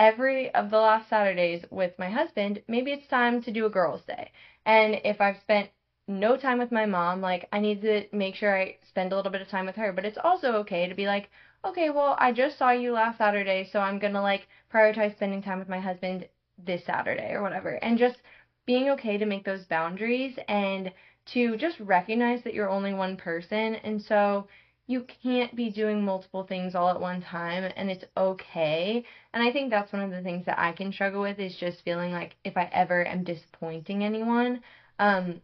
every 0.00 0.52
of 0.56 0.68
the 0.70 0.76
last 0.78 1.08
saturdays 1.08 1.64
with 1.70 1.92
my 2.00 2.10
husband 2.10 2.60
maybe 2.66 2.90
it's 2.90 3.06
time 3.06 3.40
to 3.40 3.52
do 3.52 3.64
a 3.66 3.70
girls 3.70 4.02
day 4.08 4.32
and 4.66 5.00
if 5.04 5.20
i've 5.20 5.38
spent 5.38 5.70
no 6.18 6.36
time 6.36 6.58
with 6.58 6.72
my 6.72 6.86
mom 6.86 7.20
like 7.20 7.48
i 7.52 7.60
need 7.60 7.80
to 7.82 8.04
make 8.12 8.34
sure 8.34 8.56
i 8.56 8.76
spend 8.88 9.12
a 9.12 9.16
little 9.16 9.32
bit 9.32 9.42
of 9.42 9.48
time 9.48 9.66
with 9.66 9.76
her 9.76 9.92
but 9.92 10.04
it's 10.04 10.18
also 10.22 10.52
okay 10.54 10.88
to 10.88 10.94
be 10.94 11.06
like 11.06 11.30
okay, 11.64 11.90
well, 11.90 12.16
I 12.18 12.32
just 12.32 12.58
saw 12.58 12.70
you 12.70 12.92
last 12.92 13.18
Saturday, 13.18 13.68
so 13.72 13.80
I'm 13.80 13.98
going 13.98 14.12
to 14.14 14.20
like 14.20 14.48
prioritize 14.72 15.14
spending 15.14 15.42
time 15.42 15.58
with 15.58 15.68
my 15.68 15.80
husband 15.80 16.26
this 16.58 16.84
Saturday 16.84 17.32
or 17.32 17.42
whatever. 17.42 17.74
And 17.82 17.98
just 17.98 18.18
being 18.66 18.90
okay 18.90 19.18
to 19.18 19.26
make 19.26 19.44
those 19.44 19.64
boundaries 19.64 20.38
and 20.48 20.92
to 21.26 21.56
just 21.56 21.78
recognize 21.80 22.42
that 22.42 22.54
you're 22.54 22.68
only 22.68 22.94
one 22.94 23.16
person. 23.16 23.76
And 23.76 24.02
so 24.02 24.48
you 24.88 25.06
can't 25.22 25.54
be 25.54 25.70
doing 25.70 26.04
multiple 26.04 26.44
things 26.44 26.74
all 26.74 26.90
at 26.90 27.00
one 27.00 27.22
time 27.22 27.70
and 27.76 27.90
it's 27.90 28.04
okay. 28.16 29.04
And 29.32 29.42
I 29.42 29.52
think 29.52 29.70
that's 29.70 29.92
one 29.92 30.02
of 30.02 30.10
the 30.10 30.22
things 30.22 30.44
that 30.46 30.58
I 30.58 30.72
can 30.72 30.92
struggle 30.92 31.22
with 31.22 31.38
is 31.38 31.56
just 31.56 31.84
feeling 31.84 32.12
like 32.12 32.34
if 32.44 32.56
I 32.56 32.68
ever 32.72 33.06
am 33.06 33.22
disappointing 33.22 34.02
anyone, 34.02 34.60
um, 34.98 35.40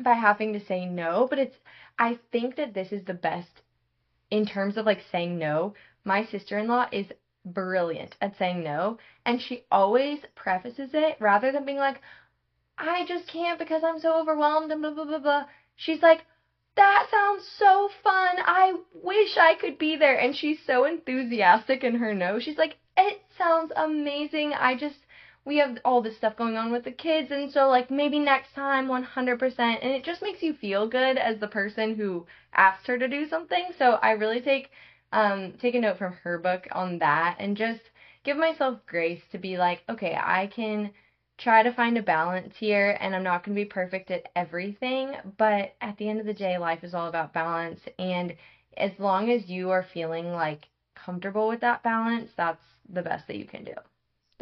by 0.00 0.14
having 0.14 0.52
to 0.52 0.64
say 0.64 0.86
no. 0.86 1.26
But 1.28 1.38
it's, 1.38 1.56
I 1.98 2.18
think 2.30 2.56
that 2.56 2.74
this 2.74 2.92
is 2.92 3.04
the 3.04 3.14
best 3.14 3.62
in 4.30 4.46
terms 4.46 4.76
of 4.76 4.86
like 4.86 5.02
saying 5.10 5.38
no, 5.38 5.74
my 6.04 6.24
sister-in-law 6.24 6.88
is 6.92 7.06
brilliant 7.44 8.16
at 8.20 8.36
saying 8.38 8.62
no, 8.62 8.98
and 9.26 9.40
she 9.40 9.64
always 9.70 10.20
prefaces 10.34 10.90
it 10.94 11.16
rather 11.20 11.52
than 11.52 11.64
being 11.64 11.78
like, 11.78 12.00
I 12.78 13.04
just 13.06 13.28
can't 13.28 13.58
because 13.58 13.82
I'm 13.84 14.00
so 14.00 14.20
overwhelmed 14.20 14.70
and 14.72 14.80
blah 14.80 14.92
blah 14.94 15.04
blah 15.04 15.18
blah. 15.18 15.44
She's 15.76 16.02
like, 16.02 16.24
that 16.76 17.06
sounds 17.10 17.46
so 17.58 17.90
fun. 18.02 18.36
I 18.38 18.74
wish 18.94 19.36
I 19.36 19.54
could 19.60 19.78
be 19.78 19.96
there. 19.96 20.18
And 20.18 20.34
she's 20.34 20.58
so 20.66 20.84
enthusiastic 20.84 21.84
in 21.84 21.96
her 21.96 22.14
no. 22.14 22.38
She's 22.38 22.56
like, 22.56 22.76
it 22.96 23.20
sounds 23.36 23.72
amazing. 23.76 24.52
I 24.54 24.74
just, 24.76 24.96
we 25.44 25.56
have 25.56 25.78
all 25.84 26.02
this 26.02 26.16
stuff 26.16 26.36
going 26.36 26.56
on 26.56 26.70
with 26.70 26.84
the 26.84 26.92
kids. 26.92 27.30
And 27.30 27.50
so, 27.50 27.68
like, 27.68 27.90
maybe 27.90 28.18
next 28.18 28.54
time, 28.54 28.88
100%. 28.88 29.78
And 29.82 29.92
it 29.92 30.04
just 30.04 30.22
makes 30.22 30.42
you 30.42 30.54
feel 30.54 30.88
good 30.88 31.16
as 31.18 31.38
the 31.40 31.48
person 31.48 31.96
who 31.96 32.26
asked 32.54 32.86
her 32.86 32.98
to 32.98 33.08
do 33.08 33.28
something. 33.28 33.70
So 33.78 33.92
I 34.02 34.12
really 34.12 34.40
take, 34.40 34.70
um, 35.12 35.54
take 35.60 35.74
a 35.74 35.80
note 35.80 35.98
from 35.98 36.12
her 36.22 36.38
book 36.38 36.68
on 36.72 36.98
that 36.98 37.36
and 37.40 37.56
just 37.56 37.80
give 38.24 38.36
myself 38.36 38.78
grace 38.86 39.22
to 39.32 39.38
be 39.38 39.58
like, 39.58 39.82
okay, 39.88 40.14
I 40.14 40.46
can 40.46 40.92
try 41.38 41.62
to 41.62 41.72
find 41.72 41.98
a 41.98 42.02
balance 42.02 42.54
here 42.56 42.96
and 43.00 43.16
I'm 43.16 43.24
not 43.24 43.44
going 43.44 43.56
to 43.56 43.62
be 43.62 43.68
perfect 43.68 44.12
at 44.12 44.28
everything, 44.36 45.16
but 45.38 45.74
at 45.80 45.96
the 45.98 46.08
end 46.08 46.20
of 46.20 46.26
the 46.26 46.34
day, 46.34 46.56
life 46.56 46.84
is 46.84 46.94
all 46.94 47.08
about 47.08 47.32
balance. 47.32 47.80
And 47.98 48.36
as 48.76 48.92
long 48.98 49.30
as 49.30 49.48
you 49.48 49.70
are 49.70 49.86
feeling 49.92 50.32
like 50.32 50.68
comfortable 50.94 51.48
with 51.48 51.60
that 51.60 51.82
balance, 51.82 52.30
that's 52.36 52.62
the 52.88 53.02
best 53.02 53.26
that 53.26 53.36
you 53.36 53.44
can 53.44 53.64
do. 53.64 53.74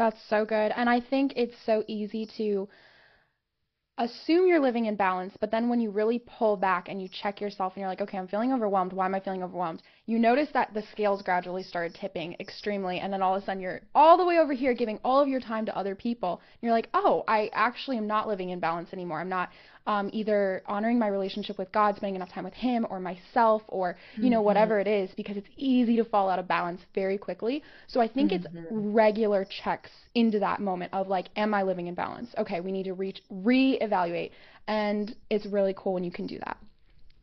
That's 0.01 0.17
so 0.31 0.47
good. 0.47 0.73
And 0.75 0.89
I 0.89 0.99
think 0.99 1.35
it's 1.37 1.55
so 1.67 1.85
easy 1.87 2.27
to 2.39 2.71
assume 3.99 4.47
you're 4.47 4.59
living 4.59 4.87
in 4.87 4.97
balance, 4.97 5.35
but 5.39 5.51
then 5.51 5.69
when 5.69 5.79
you 5.79 5.91
really 5.91 6.19
pull 6.39 6.57
back 6.57 6.89
and 6.89 7.03
you 7.03 7.09
check 7.23 7.39
yourself 7.39 7.75
and 7.75 7.83
you're 7.83 7.91
like, 7.91 8.01
okay, 8.01 8.17
I'm 8.17 8.27
feeling 8.27 8.51
overwhelmed. 8.51 8.95
Why 8.95 9.05
am 9.05 9.15
I 9.15 9.21
feeling 9.21 9.43
overwhelmed? 9.43 9.83
You 10.07 10.19
notice 10.19 10.49
that 10.55 10.73
the 10.73 10.83
scales 10.91 11.21
gradually 11.21 11.63
started 11.63 11.95
tipping 11.95 12.35
extremely, 12.41 13.01
and 13.01 13.13
then 13.13 13.21
all 13.21 13.37
of 13.37 13.43
a 13.43 13.45
sudden 13.45 13.61
you're 13.61 13.83
all 13.95 14.17
the 14.17 14.25
way 14.25 14.39
over 14.39 14.55
here 14.55 14.73
giving 14.73 14.99
all 15.05 15.21
of 15.21 15.29
your 15.29 15.39
time 15.39 15.67
to 15.67 15.77
other 15.77 15.95
people. 15.95 16.41
And 16.55 16.63
you're 16.63 16.73
like, 16.73 16.89
oh, 16.95 17.25
I 17.29 17.51
actually 17.53 17.99
am 17.99 18.07
not 18.07 18.27
living 18.27 18.49
in 18.49 18.59
balance 18.59 18.95
anymore. 18.95 19.21
I'm 19.21 19.29
not 19.29 19.51
um, 19.87 20.11
either 20.13 20.63
honoring 20.67 20.99
my 20.99 21.09
relationship 21.09 21.59
with 21.59 21.73
God, 21.73 21.97
spending 21.97 22.17
enough 22.17 22.33
time 22.33 22.45
with 22.45 22.55
Him, 22.55 22.87
or 22.91 23.01
myself, 23.01 23.63
or 23.69 23.97
you 24.17 24.31
know 24.31 24.39
mm-hmm. 24.39 24.47
whatever 24.47 24.81
it 24.81 24.87
is, 24.87 25.11
because 25.17 25.37
it's 25.37 25.49
easy 25.57 25.97
to 25.97 26.05
fall 26.05 26.29
out 26.29 26.39
of 26.39 26.47
balance 26.47 26.81
very 26.95 27.19
quickly. 27.19 27.63
So 27.89 28.01
I 28.01 28.09
think 28.09 28.33
mm-hmm. 28.33 28.59
it's 28.59 28.67
regular 28.71 29.47
checks 29.65 29.91
into 30.15 30.39
that 30.41 30.61
moment 30.61 30.93
of 30.93 31.09
like, 31.09 31.29
am 31.37 31.55
I 31.55 31.63
living 31.63 31.87
in 31.87 31.95
balance? 31.95 32.31
Okay, 32.39 32.61
we 32.61 32.73
need 32.73 32.85
to 32.85 32.95
reach 32.95 33.23
reevaluate, 33.33 34.31
and 34.69 35.15
it's 35.31 35.47
really 35.47 35.75
cool 35.77 35.95
when 35.95 36.05
you 36.05 36.13
can 36.13 36.27
do 36.27 36.39
that. 36.41 36.59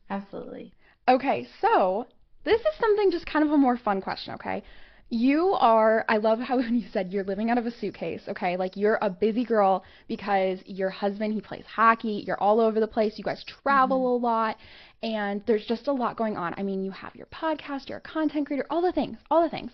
Absolutely. 0.09 0.73
Okay, 1.07 1.47
so 1.61 2.07
this 2.43 2.59
is 2.59 2.79
something 2.79 3.11
just 3.11 3.25
kind 3.25 3.45
of 3.45 3.51
a 3.51 3.57
more 3.57 3.77
fun 3.77 4.01
question. 4.01 4.33
Okay, 4.35 4.63
you 5.09 5.55
are, 5.59 6.05
I 6.09 6.17
love 6.17 6.39
how 6.39 6.57
when 6.57 6.75
you 6.75 6.87
said 6.91 7.11
you're 7.11 7.23
living 7.23 7.49
out 7.49 7.57
of 7.57 7.65
a 7.65 7.71
suitcase, 7.71 8.21
okay? 8.27 8.57
Like 8.57 8.75
you're 8.75 8.99
a 9.01 9.09
busy 9.09 9.45
girl 9.45 9.83
because 10.07 10.59
your 10.65 10.89
husband, 10.89 11.33
he 11.33 11.41
plays 11.41 11.65
hockey, 11.65 12.23
you're 12.25 12.41
all 12.41 12.59
over 12.59 12.79
the 12.79 12.87
place, 12.87 13.17
you 13.17 13.23
guys 13.23 13.43
travel 13.63 13.99
mm-hmm. 13.99 14.23
a 14.23 14.27
lot, 14.27 14.57
and 15.03 15.43
there's 15.45 15.65
just 15.65 15.87
a 15.87 15.93
lot 15.93 16.17
going 16.17 16.37
on. 16.37 16.53
I 16.57 16.63
mean, 16.63 16.83
you 16.83 16.91
have 16.91 17.15
your 17.15 17.27
podcast, 17.27 17.89
you're 17.89 17.99
a 17.99 18.01
content 18.01 18.47
creator, 18.47 18.65
all 18.69 18.81
the 18.81 18.91
things, 18.91 19.17
all 19.31 19.41
the 19.41 19.49
things. 19.49 19.71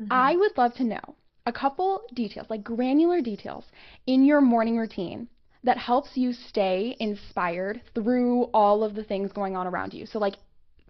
Mm-hmm. 0.00 0.12
I 0.12 0.36
would 0.36 0.56
love 0.56 0.74
to 0.74 0.84
know 0.84 1.16
a 1.46 1.52
couple 1.52 2.02
details, 2.14 2.46
like 2.48 2.62
granular 2.62 3.20
details 3.20 3.64
in 4.06 4.24
your 4.24 4.40
morning 4.40 4.78
routine 4.78 5.28
that 5.64 5.78
helps 5.78 6.16
you 6.16 6.32
stay 6.32 6.96
inspired 6.98 7.80
through 7.94 8.44
all 8.54 8.82
of 8.82 8.94
the 8.94 9.04
things 9.04 9.32
going 9.32 9.56
on 9.56 9.66
around 9.66 9.94
you. 9.94 10.06
So, 10.06 10.18
like, 10.18 10.34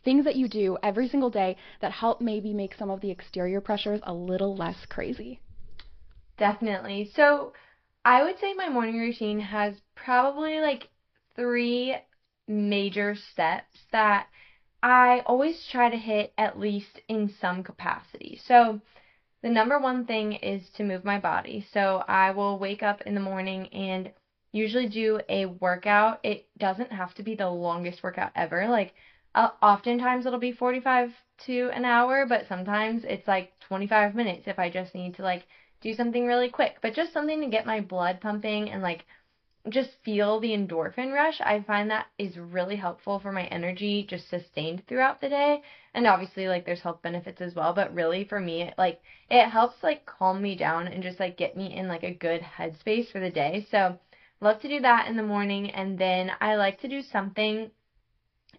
things 0.04 0.24
that 0.24 0.36
you 0.36 0.48
do 0.48 0.76
every 0.82 1.08
single 1.08 1.30
day 1.30 1.56
that 1.80 1.92
help 1.92 2.20
maybe 2.20 2.52
make 2.52 2.74
some 2.74 2.90
of 2.90 3.00
the 3.00 3.10
exterior 3.10 3.60
pressures 3.60 4.00
a 4.04 4.12
little 4.14 4.56
less 4.56 4.86
crazy? 4.86 5.40
Definitely. 6.36 7.10
So, 7.14 7.52
I 8.04 8.22
would 8.24 8.38
say 8.38 8.52
my 8.54 8.68
morning 8.68 8.98
routine 8.98 9.40
has 9.40 9.80
probably 9.94 10.60
like 10.60 10.88
three 11.36 11.96
major 12.48 13.14
steps 13.14 13.86
that 13.92 14.28
I 14.82 15.20
always 15.26 15.66
try 15.70 15.90
to 15.90 15.96
hit 15.96 16.32
at 16.36 16.58
least 16.58 17.00
in 17.08 17.28
some 17.28 17.62
capacity. 17.62 18.40
So, 18.44 18.80
the 19.42 19.50
number 19.50 19.78
one 19.78 20.06
thing 20.06 20.32
is 20.34 20.68
to 20.70 20.84
move 20.84 21.04
my 21.04 21.18
body. 21.20 21.66
So, 21.72 22.04
I 22.08 22.32
will 22.32 22.58
wake 22.58 22.82
up 22.82 23.02
in 23.02 23.14
the 23.14 23.20
morning 23.20 23.68
and 23.68 24.12
usually 24.52 24.88
do 24.88 25.20
a 25.28 25.46
workout. 25.46 26.20
It 26.24 26.48
doesn't 26.58 26.92
have 26.92 27.14
to 27.14 27.22
be 27.22 27.34
the 27.34 27.50
longest 27.50 28.02
workout 28.02 28.32
ever. 28.34 28.68
Like, 28.68 28.94
uh, 29.34 29.50
oftentimes 29.62 30.26
it'll 30.26 30.38
be 30.38 30.52
45 30.52 31.10
to 31.46 31.70
an 31.74 31.84
hour, 31.84 32.26
but 32.26 32.46
sometimes 32.48 33.04
it's 33.04 33.26
like 33.26 33.52
25 33.60 34.14
minutes 34.14 34.46
if 34.46 34.58
I 34.58 34.70
just 34.70 34.94
need 34.94 35.14
to 35.16 35.22
like 35.22 35.46
do 35.80 35.94
something 35.94 36.26
really 36.26 36.48
quick, 36.48 36.76
but 36.82 36.94
just 36.94 37.12
something 37.12 37.40
to 37.40 37.48
get 37.48 37.66
my 37.66 37.80
blood 37.80 38.20
pumping 38.20 38.70
and 38.70 38.82
like 38.82 39.04
just 39.68 39.90
feel 40.04 40.40
the 40.40 40.50
endorphin 40.52 41.12
rush. 41.14 41.40
I 41.40 41.60
find 41.62 41.90
that 41.90 42.06
is 42.18 42.36
really 42.36 42.76
helpful 42.76 43.18
for 43.20 43.32
my 43.32 43.44
energy 43.46 44.04
just 44.08 44.28
sustained 44.28 44.86
throughout 44.86 45.20
the 45.20 45.28
day. 45.28 45.62
And 45.94 46.06
obviously 46.06 46.48
like 46.48 46.66
there's 46.66 46.80
health 46.80 47.00
benefits 47.02 47.40
as 47.40 47.54
well, 47.54 47.72
but 47.72 47.94
really 47.94 48.24
for 48.24 48.40
me 48.40 48.62
it, 48.62 48.74
like 48.76 49.00
it 49.30 49.48
helps 49.48 49.82
like 49.82 50.04
calm 50.04 50.42
me 50.42 50.56
down 50.56 50.88
and 50.88 51.02
just 51.02 51.20
like 51.20 51.36
get 51.36 51.56
me 51.56 51.74
in 51.74 51.88
like 51.88 52.02
a 52.02 52.14
good 52.14 52.42
headspace 52.42 53.10
for 53.10 53.20
the 53.20 53.30
day. 53.30 53.66
So 53.70 53.98
love 54.40 54.60
to 54.60 54.68
do 54.68 54.80
that 54.80 55.08
in 55.08 55.16
the 55.16 55.22
morning 55.22 55.70
and 55.70 55.98
then 55.98 56.32
I 56.40 56.56
like 56.56 56.80
to 56.80 56.88
do 56.88 57.00
something 57.02 57.70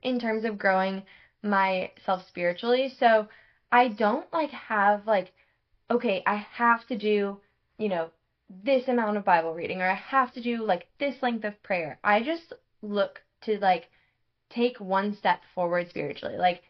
in 0.03 0.19
terms 0.19 0.45
of 0.45 0.57
growing 0.57 1.03
myself 1.41 2.27
spiritually. 2.27 2.93
So 2.99 3.27
I 3.71 3.89
don't 3.89 4.31
like 4.31 4.51
have 4.51 5.07
like, 5.07 5.33
okay, 5.89 6.23
I 6.25 6.45
have 6.53 6.85
to 6.87 6.97
do, 6.97 7.39
you 7.77 7.89
know, 7.89 8.09
this 8.49 8.87
amount 8.87 9.17
of 9.17 9.25
Bible 9.25 9.53
reading 9.53 9.81
or 9.81 9.89
I 9.89 9.95
have 9.95 10.31
to 10.33 10.41
do 10.41 10.63
like 10.63 10.87
this 10.99 11.15
length 11.21 11.45
of 11.45 11.61
prayer. 11.63 11.97
I 12.03 12.21
just 12.21 12.53
look 12.81 13.21
to 13.41 13.57
like 13.59 13.89
take 14.49 14.79
one 14.79 15.15
step 15.15 15.39
forward 15.55 15.89
spiritually. 15.89 16.37
Like, 16.37 16.61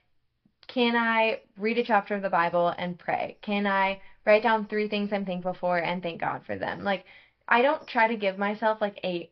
can 0.67 0.95
I 0.95 1.41
read 1.57 1.77
a 1.77 1.83
chapter 1.83 2.15
of 2.15 2.21
the 2.21 2.29
Bible 2.29 2.73
and 2.77 2.97
pray? 2.97 3.37
Can 3.41 3.67
I 3.67 4.01
write 4.25 4.43
down 4.43 4.65
three 4.65 4.87
things 4.87 5.11
I'm 5.11 5.25
thankful 5.25 5.53
for 5.53 5.77
and 5.77 6.01
thank 6.01 6.21
God 6.21 6.45
for 6.45 6.55
them? 6.55 6.83
Like, 6.83 7.05
I 7.47 7.61
don't 7.61 7.85
try 7.85 8.07
to 8.07 8.15
give 8.15 8.37
myself 8.37 8.79
like 8.79 8.99
a 9.03 9.29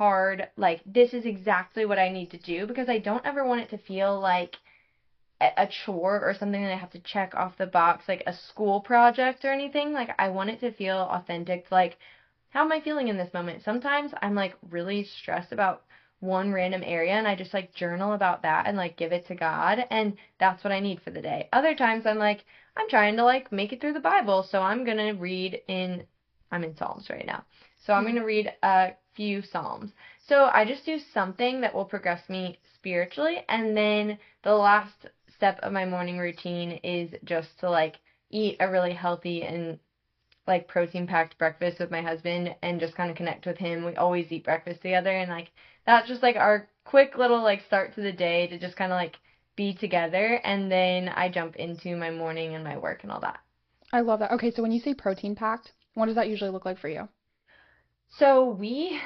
hard, 0.00 0.48
like, 0.56 0.80
this 0.86 1.12
is 1.12 1.26
exactly 1.26 1.84
what 1.84 1.98
I 1.98 2.08
need 2.08 2.30
to 2.30 2.38
do 2.38 2.66
because 2.66 2.88
I 2.88 2.96
don't 2.96 3.26
ever 3.26 3.44
want 3.44 3.60
it 3.60 3.68
to 3.70 3.76
feel 3.76 4.18
like 4.18 4.56
a 5.42 5.68
chore 5.84 6.22
or 6.22 6.32
something 6.32 6.62
that 6.62 6.72
I 6.72 6.76
have 6.76 6.92
to 6.92 7.00
check 7.00 7.34
off 7.34 7.58
the 7.58 7.66
box, 7.66 8.08
like 8.08 8.22
a 8.26 8.32
school 8.32 8.80
project 8.80 9.44
or 9.44 9.52
anything. 9.52 9.92
Like, 9.92 10.08
I 10.18 10.30
want 10.30 10.48
it 10.48 10.60
to 10.60 10.72
feel 10.72 10.96
authentic. 10.96 11.66
Like, 11.70 11.98
how 12.48 12.64
am 12.64 12.72
I 12.72 12.80
feeling 12.80 13.08
in 13.08 13.18
this 13.18 13.34
moment? 13.34 13.62
Sometimes 13.62 14.12
I'm 14.22 14.34
like 14.34 14.54
really 14.70 15.04
stressed 15.04 15.52
about 15.52 15.82
one 16.20 16.50
random 16.50 16.82
area 16.84 17.12
and 17.12 17.28
I 17.28 17.34
just 17.34 17.52
like 17.52 17.74
journal 17.74 18.14
about 18.14 18.42
that 18.42 18.66
and 18.66 18.78
like 18.78 18.96
give 18.96 19.12
it 19.12 19.26
to 19.26 19.34
God 19.34 19.84
and 19.90 20.16
that's 20.38 20.64
what 20.64 20.72
I 20.72 20.80
need 20.80 21.02
for 21.02 21.10
the 21.10 21.22
day. 21.22 21.48
Other 21.52 21.74
times 21.74 22.06
I'm 22.06 22.18
like 22.18 22.44
I'm 22.76 22.88
trying 22.88 23.16
to 23.16 23.24
like 23.24 23.52
make 23.52 23.74
it 23.74 23.82
through 23.82 23.94
the 23.94 24.00
Bible, 24.00 24.46
so 24.50 24.62
I'm 24.62 24.84
going 24.84 24.96
to 24.96 25.12
read 25.12 25.60
in 25.68 26.04
I'm 26.50 26.64
in 26.64 26.76
Psalms 26.76 27.08
right 27.10 27.26
now. 27.26 27.44
So 27.84 27.92
I'm 27.92 28.04
going 28.04 28.14
to 28.14 28.20
mm-hmm. 28.20 28.26
read 28.26 28.52
a 28.62 28.92
few 29.14 29.42
Psalms. 29.42 29.90
So 30.26 30.50
I 30.52 30.64
just 30.64 30.84
do 30.84 30.98
something 31.12 31.60
that 31.60 31.74
will 31.74 31.84
progress 31.84 32.28
me 32.28 32.58
spiritually. 32.74 33.44
And 33.48 33.76
then 33.76 34.18
the 34.42 34.54
last 34.54 35.06
step 35.34 35.58
of 35.62 35.72
my 35.72 35.84
morning 35.84 36.18
routine 36.18 36.72
is 36.82 37.10
just 37.24 37.58
to 37.60 37.70
like 37.70 37.96
eat 38.30 38.56
a 38.60 38.70
really 38.70 38.92
healthy 38.92 39.42
and 39.42 39.78
like 40.46 40.68
protein 40.68 41.06
packed 41.06 41.38
breakfast 41.38 41.78
with 41.78 41.90
my 41.90 42.02
husband 42.02 42.54
and 42.62 42.80
just 42.80 42.94
kind 42.94 43.10
of 43.10 43.16
connect 43.16 43.46
with 43.46 43.58
him. 43.58 43.84
We 43.84 43.94
always 43.96 44.30
eat 44.30 44.44
breakfast 44.44 44.82
together 44.82 45.10
and 45.10 45.30
like 45.30 45.50
that's 45.86 46.08
just 46.08 46.22
like 46.22 46.36
our 46.36 46.68
quick 46.84 47.16
little 47.16 47.42
like 47.42 47.62
start 47.66 47.94
to 47.94 48.00
the 48.00 48.12
day 48.12 48.46
to 48.48 48.58
just 48.58 48.76
kind 48.76 48.92
of 48.92 48.96
like 48.96 49.16
be 49.56 49.74
together 49.74 50.40
and 50.44 50.70
then 50.70 51.08
I 51.08 51.28
jump 51.28 51.56
into 51.56 51.96
my 51.96 52.10
morning 52.10 52.54
and 52.54 52.64
my 52.64 52.78
work 52.78 53.02
and 53.02 53.12
all 53.12 53.20
that. 53.20 53.40
I 53.92 54.00
love 54.00 54.20
that. 54.20 54.32
Okay, 54.32 54.50
so 54.50 54.62
when 54.62 54.72
you 54.72 54.80
say 54.80 54.94
protein 54.94 55.34
packed, 55.34 55.72
what 55.94 56.06
does 56.06 56.14
that 56.14 56.28
usually 56.28 56.50
look 56.50 56.64
like 56.64 56.78
for 56.78 56.88
you? 56.88 57.08
So 58.10 58.50
we 58.50 59.00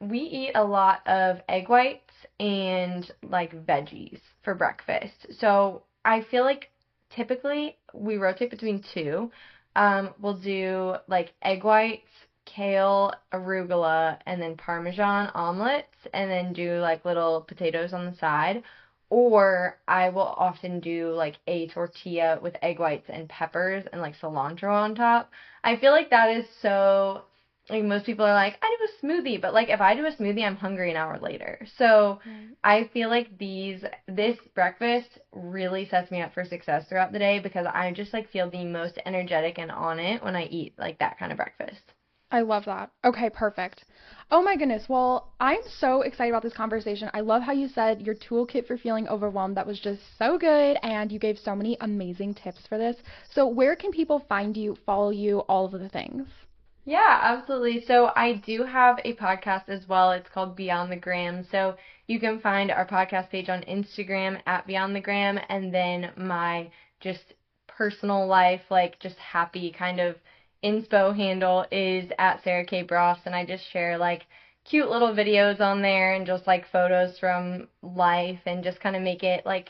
we 0.00 0.18
eat 0.18 0.52
a 0.54 0.64
lot 0.64 1.06
of 1.06 1.40
egg 1.48 1.68
whites 1.68 2.12
and 2.38 3.10
like 3.22 3.52
veggies 3.66 4.20
for 4.42 4.54
breakfast. 4.54 5.26
So 5.38 5.82
I 6.04 6.22
feel 6.22 6.44
like 6.44 6.70
typically 7.10 7.76
we 7.94 8.16
rotate 8.16 8.50
between 8.50 8.82
two. 8.94 9.30
Um, 9.76 10.14
we'll 10.20 10.38
do 10.38 10.96
like 11.08 11.34
egg 11.42 11.64
whites, 11.64 12.10
kale, 12.44 13.12
arugula, 13.32 14.18
and 14.26 14.40
then 14.40 14.56
parmesan 14.56 15.30
omelets, 15.34 15.96
and 16.12 16.30
then 16.30 16.52
do 16.52 16.80
like 16.80 17.04
little 17.04 17.42
potatoes 17.42 17.92
on 17.92 18.06
the 18.06 18.16
side. 18.16 18.62
Or 19.10 19.78
I 19.88 20.10
will 20.10 20.34
often 20.36 20.80
do 20.80 21.12
like 21.14 21.36
a 21.46 21.68
tortilla 21.68 22.38
with 22.42 22.56
egg 22.62 22.78
whites 22.78 23.08
and 23.08 23.28
peppers 23.28 23.84
and 23.92 24.02
like 24.02 24.16
cilantro 24.16 24.70
on 24.70 24.94
top. 24.94 25.30
I 25.64 25.76
feel 25.76 25.92
like 25.92 26.10
that 26.10 26.30
is 26.30 26.46
so 26.60 27.22
like 27.70 27.84
most 27.84 28.06
people 28.06 28.24
are 28.24 28.34
like, 28.34 28.58
I 28.62 28.76
do 28.78 28.84
a 28.84 29.06
smoothie, 29.06 29.40
but 29.40 29.54
like 29.54 29.68
if 29.68 29.80
I 29.80 29.94
do 29.94 30.06
a 30.06 30.12
smoothie, 30.12 30.44
I'm 30.44 30.56
hungry 30.56 30.90
an 30.90 30.96
hour 30.96 31.18
later. 31.18 31.66
So 31.76 32.20
Right. 32.24 32.56
I 32.64 32.90
feel 32.92 33.08
like 33.08 33.36
these 33.38 33.84
this 34.06 34.36
breakfast 34.54 35.18
really 35.32 35.86
sets 35.88 36.10
me 36.10 36.22
up 36.22 36.34
for 36.34 36.44
success 36.44 36.86
throughout 36.88 37.12
the 37.12 37.18
day 37.18 37.38
because 37.38 37.66
I 37.66 37.92
just 37.92 38.12
like 38.12 38.30
feel 38.30 38.50
the 38.50 38.64
most 38.64 38.98
energetic 39.06 39.58
and 39.58 39.70
on 39.70 39.98
it 40.00 40.22
when 40.22 40.34
I 40.36 40.44
eat 40.46 40.74
like 40.78 40.98
that 40.98 41.18
kind 41.18 41.30
of 41.32 41.36
breakfast. 41.38 41.82
I 42.30 42.40
love 42.42 42.66
that. 42.66 42.90
Okay, 43.04 43.30
perfect. 43.30 43.84
Oh 44.30 44.42
my 44.42 44.54
goodness. 44.56 44.88
Well, 44.88 45.32
I'm 45.40 45.62
so 45.78 46.02
excited 46.02 46.30
about 46.30 46.42
this 46.42 46.52
conversation. 46.52 47.10
I 47.14 47.20
love 47.20 47.42
how 47.42 47.52
you 47.52 47.68
said 47.68 48.02
your 48.02 48.14
toolkit 48.14 48.66
for 48.66 48.76
feeling 48.76 49.08
overwhelmed. 49.08 49.56
That 49.56 49.66
was 49.66 49.80
just 49.80 50.02
so 50.18 50.36
good. 50.36 50.78
And 50.82 51.10
you 51.10 51.18
gave 51.18 51.38
so 51.38 51.54
many 51.56 51.78
amazing 51.80 52.34
tips 52.34 52.66
for 52.66 52.76
this. 52.76 52.96
So, 53.30 53.46
where 53.46 53.76
can 53.76 53.92
people 53.92 54.20
find 54.28 54.56
you, 54.56 54.76
follow 54.84 55.10
you, 55.10 55.38
all 55.40 55.64
of 55.66 55.72
the 55.80 55.88
things? 55.88 56.26
Yeah, 56.88 57.20
absolutely. 57.22 57.84
So 57.84 58.12
I 58.16 58.32
do 58.32 58.62
have 58.64 58.98
a 59.04 59.12
podcast 59.14 59.68
as 59.68 59.86
well. 59.86 60.10
It's 60.12 60.30
called 60.30 60.56
Beyond 60.56 60.90
the 60.90 60.96
Gram. 60.96 61.44
So 61.44 61.76
you 62.06 62.18
can 62.18 62.40
find 62.40 62.70
our 62.70 62.86
podcast 62.86 63.28
page 63.30 63.50
on 63.50 63.60
Instagram 63.64 64.40
at 64.46 64.66
Beyond 64.66 64.96
the 64.96 65.00
Gram 65.00 65.38
and 65.50 65.72
then 65.72 66.10
my 66.16 66.70
just 67.00 67.34
personal 67.66 68.26
life, 68.26 68.62
like 68.70 68.98
just 69.00 69.18
happy 69.18 69.70
kind 69.70 70.00
of 70.00 70.16
inspo 70.64 71.14
handle 71.14 71.66
is 71.70 72.10
at 72.18 72.42
Sarah 72.42 72.64
K. 72.64 72.82
Bross 72.82 73.18
and 73.26 73.34
I 73.34 73.44
just 73.44 73.70
share 73.70 73.98
like 73.98 74.26
cute 74.64 74.88
little 74.90 75.12
videos 75.14 75.60
on 75.60 75.82
there 75.82 76.14
and 76.14 76.26
just 76.26 76.46
like 76.46 76.66
photos 76.72 77.18
from 77.18 77.68
life 77.82 78.40
and 78.46 78.64
just 78.64 78.80
kind 78.80 78.96
of 78.96 79.02
make 79.02 79.22
it 79.22 79.44
like 79.44 79.68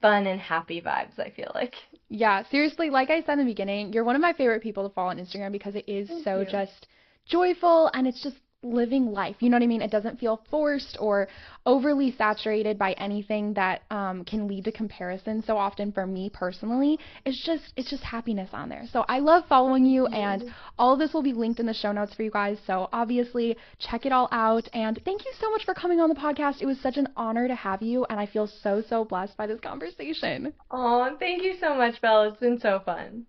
fun 0.00 0.26
and 0.26 0.40
happy 0.40 0.80
vibes, 0.80 1.18
I 1.18 1.30
feel 1.30 1.50
like. 1.54 1.74
Yeah, 2.08 2.42
seriously, 2.50 2.90
like 2.90 3.10
I 3.10 3.22
said 3.22 3.38
in 3.38 3.38
the 3.40 3.44
beginning, 3.44 3.92
you're 3.92 4.04
one 4.04 4.16
of 4.16 4.22
my 4.22 4.32
favorite 4.32 4.62
people 4.62 4.88
to 4.88 4.94
follow 4.94 5.10
on 5.10 5.18
Instagram 5.18 5.52
because 5.52 5.74
it 5.74 5.88
is 5.88 6.08
Thank 6.08 6.24
so 6.24 6.40
you. 6.40 6.46
just 6.46 6.86
joyful 7.26 7.90
and 7.94 8.06
it's 8.06 8.22
just 8.22 8.36
living 8.62 9.06
life. 9.06 9.36
You 9.40 9.50
know 9.50 9.56
what 9.56 9.62
I 9.62 9.66
mean? 9.66 9.82
It 9.82 9.90
doesn't 9.90 10.18
feel 10.18 10.42
forced 10.50 10.96
or 11.00 11.28
overly 11.64 12.14
saturated 12.16 12.78
by 12.78 12.92
anything 12.92 13.54
that 13.54 13.82
um, 13.90 14.24
can 14.24 14.48
lead 14.48 14.64
to 14.64 14.72
comparison. 14.72 15.42
So 15.46 15.56
often 15.56 15.92
for 15.92 16.06
me 16.06 16.30
personally, 16.32 16.98
it's 17.24 17.42
just 17.44 17.72
it's 17.76 17.90
just 17.90 18.02
happiness 18.02 18.50
on 18.52 18.68
there. 18.68 18.84
So 18.92 19.04
I 19.08 19.20
love 19.20 19.44
following 19.48 19.86
you, 19.86 20.06
and 20.06 20.52
all 20.78 20.96
this 20.96 21.12
will 21.12 21.22
be 21.22 21.32
linked 21.32 21.60
in 21.60 21.66
the 21.66 21.74
show 21.74 21.92
notes 21.92 22.14
for 22.14 22.22
you 22.22 22.30
guys. 22.30 22.58
So 22.66 22.88
obviously 22.92 23.56
check 23.78 24.06
it 24.06 24.12
all 24.12 24.28
out. 24.32 24.68
And 24.72 25.00
thank 25.04 25.24
you 25.24 25.32
so 25.40 25.50
much 25.50 25.64
for 25.64 25.74
coming 25.74 26.00
on 26.00 26.08
the 26.08 26.14
podcast. 26.14 26.60
It 26.60 26.66
was 26.66 26.80
such 26.80 26.96
an 26.96 27.08
honor 27.16 27.48
to 27.48 27.54
have 27.54 27.82
you, 27.82 28.04
and 28.10 28.18
I 28.18 28.26
feel 28.26 28.46
so 28.46 28.82
so 28.88 29.04
blessed 29.04 29.36
by 29.36 29.46
this 29.46 29.60
conversation. 29.60 30.52
Oh, 30.70 31.16
thank 31.18 31.42
you 31.42 31.54
so 31.60 31.74
much, 31.74 32.00
Belle. 32.00 32.24
It's 32.24 32.40
been 32.40 32.58
so 32.58 32.80
fun. 32.84 33.26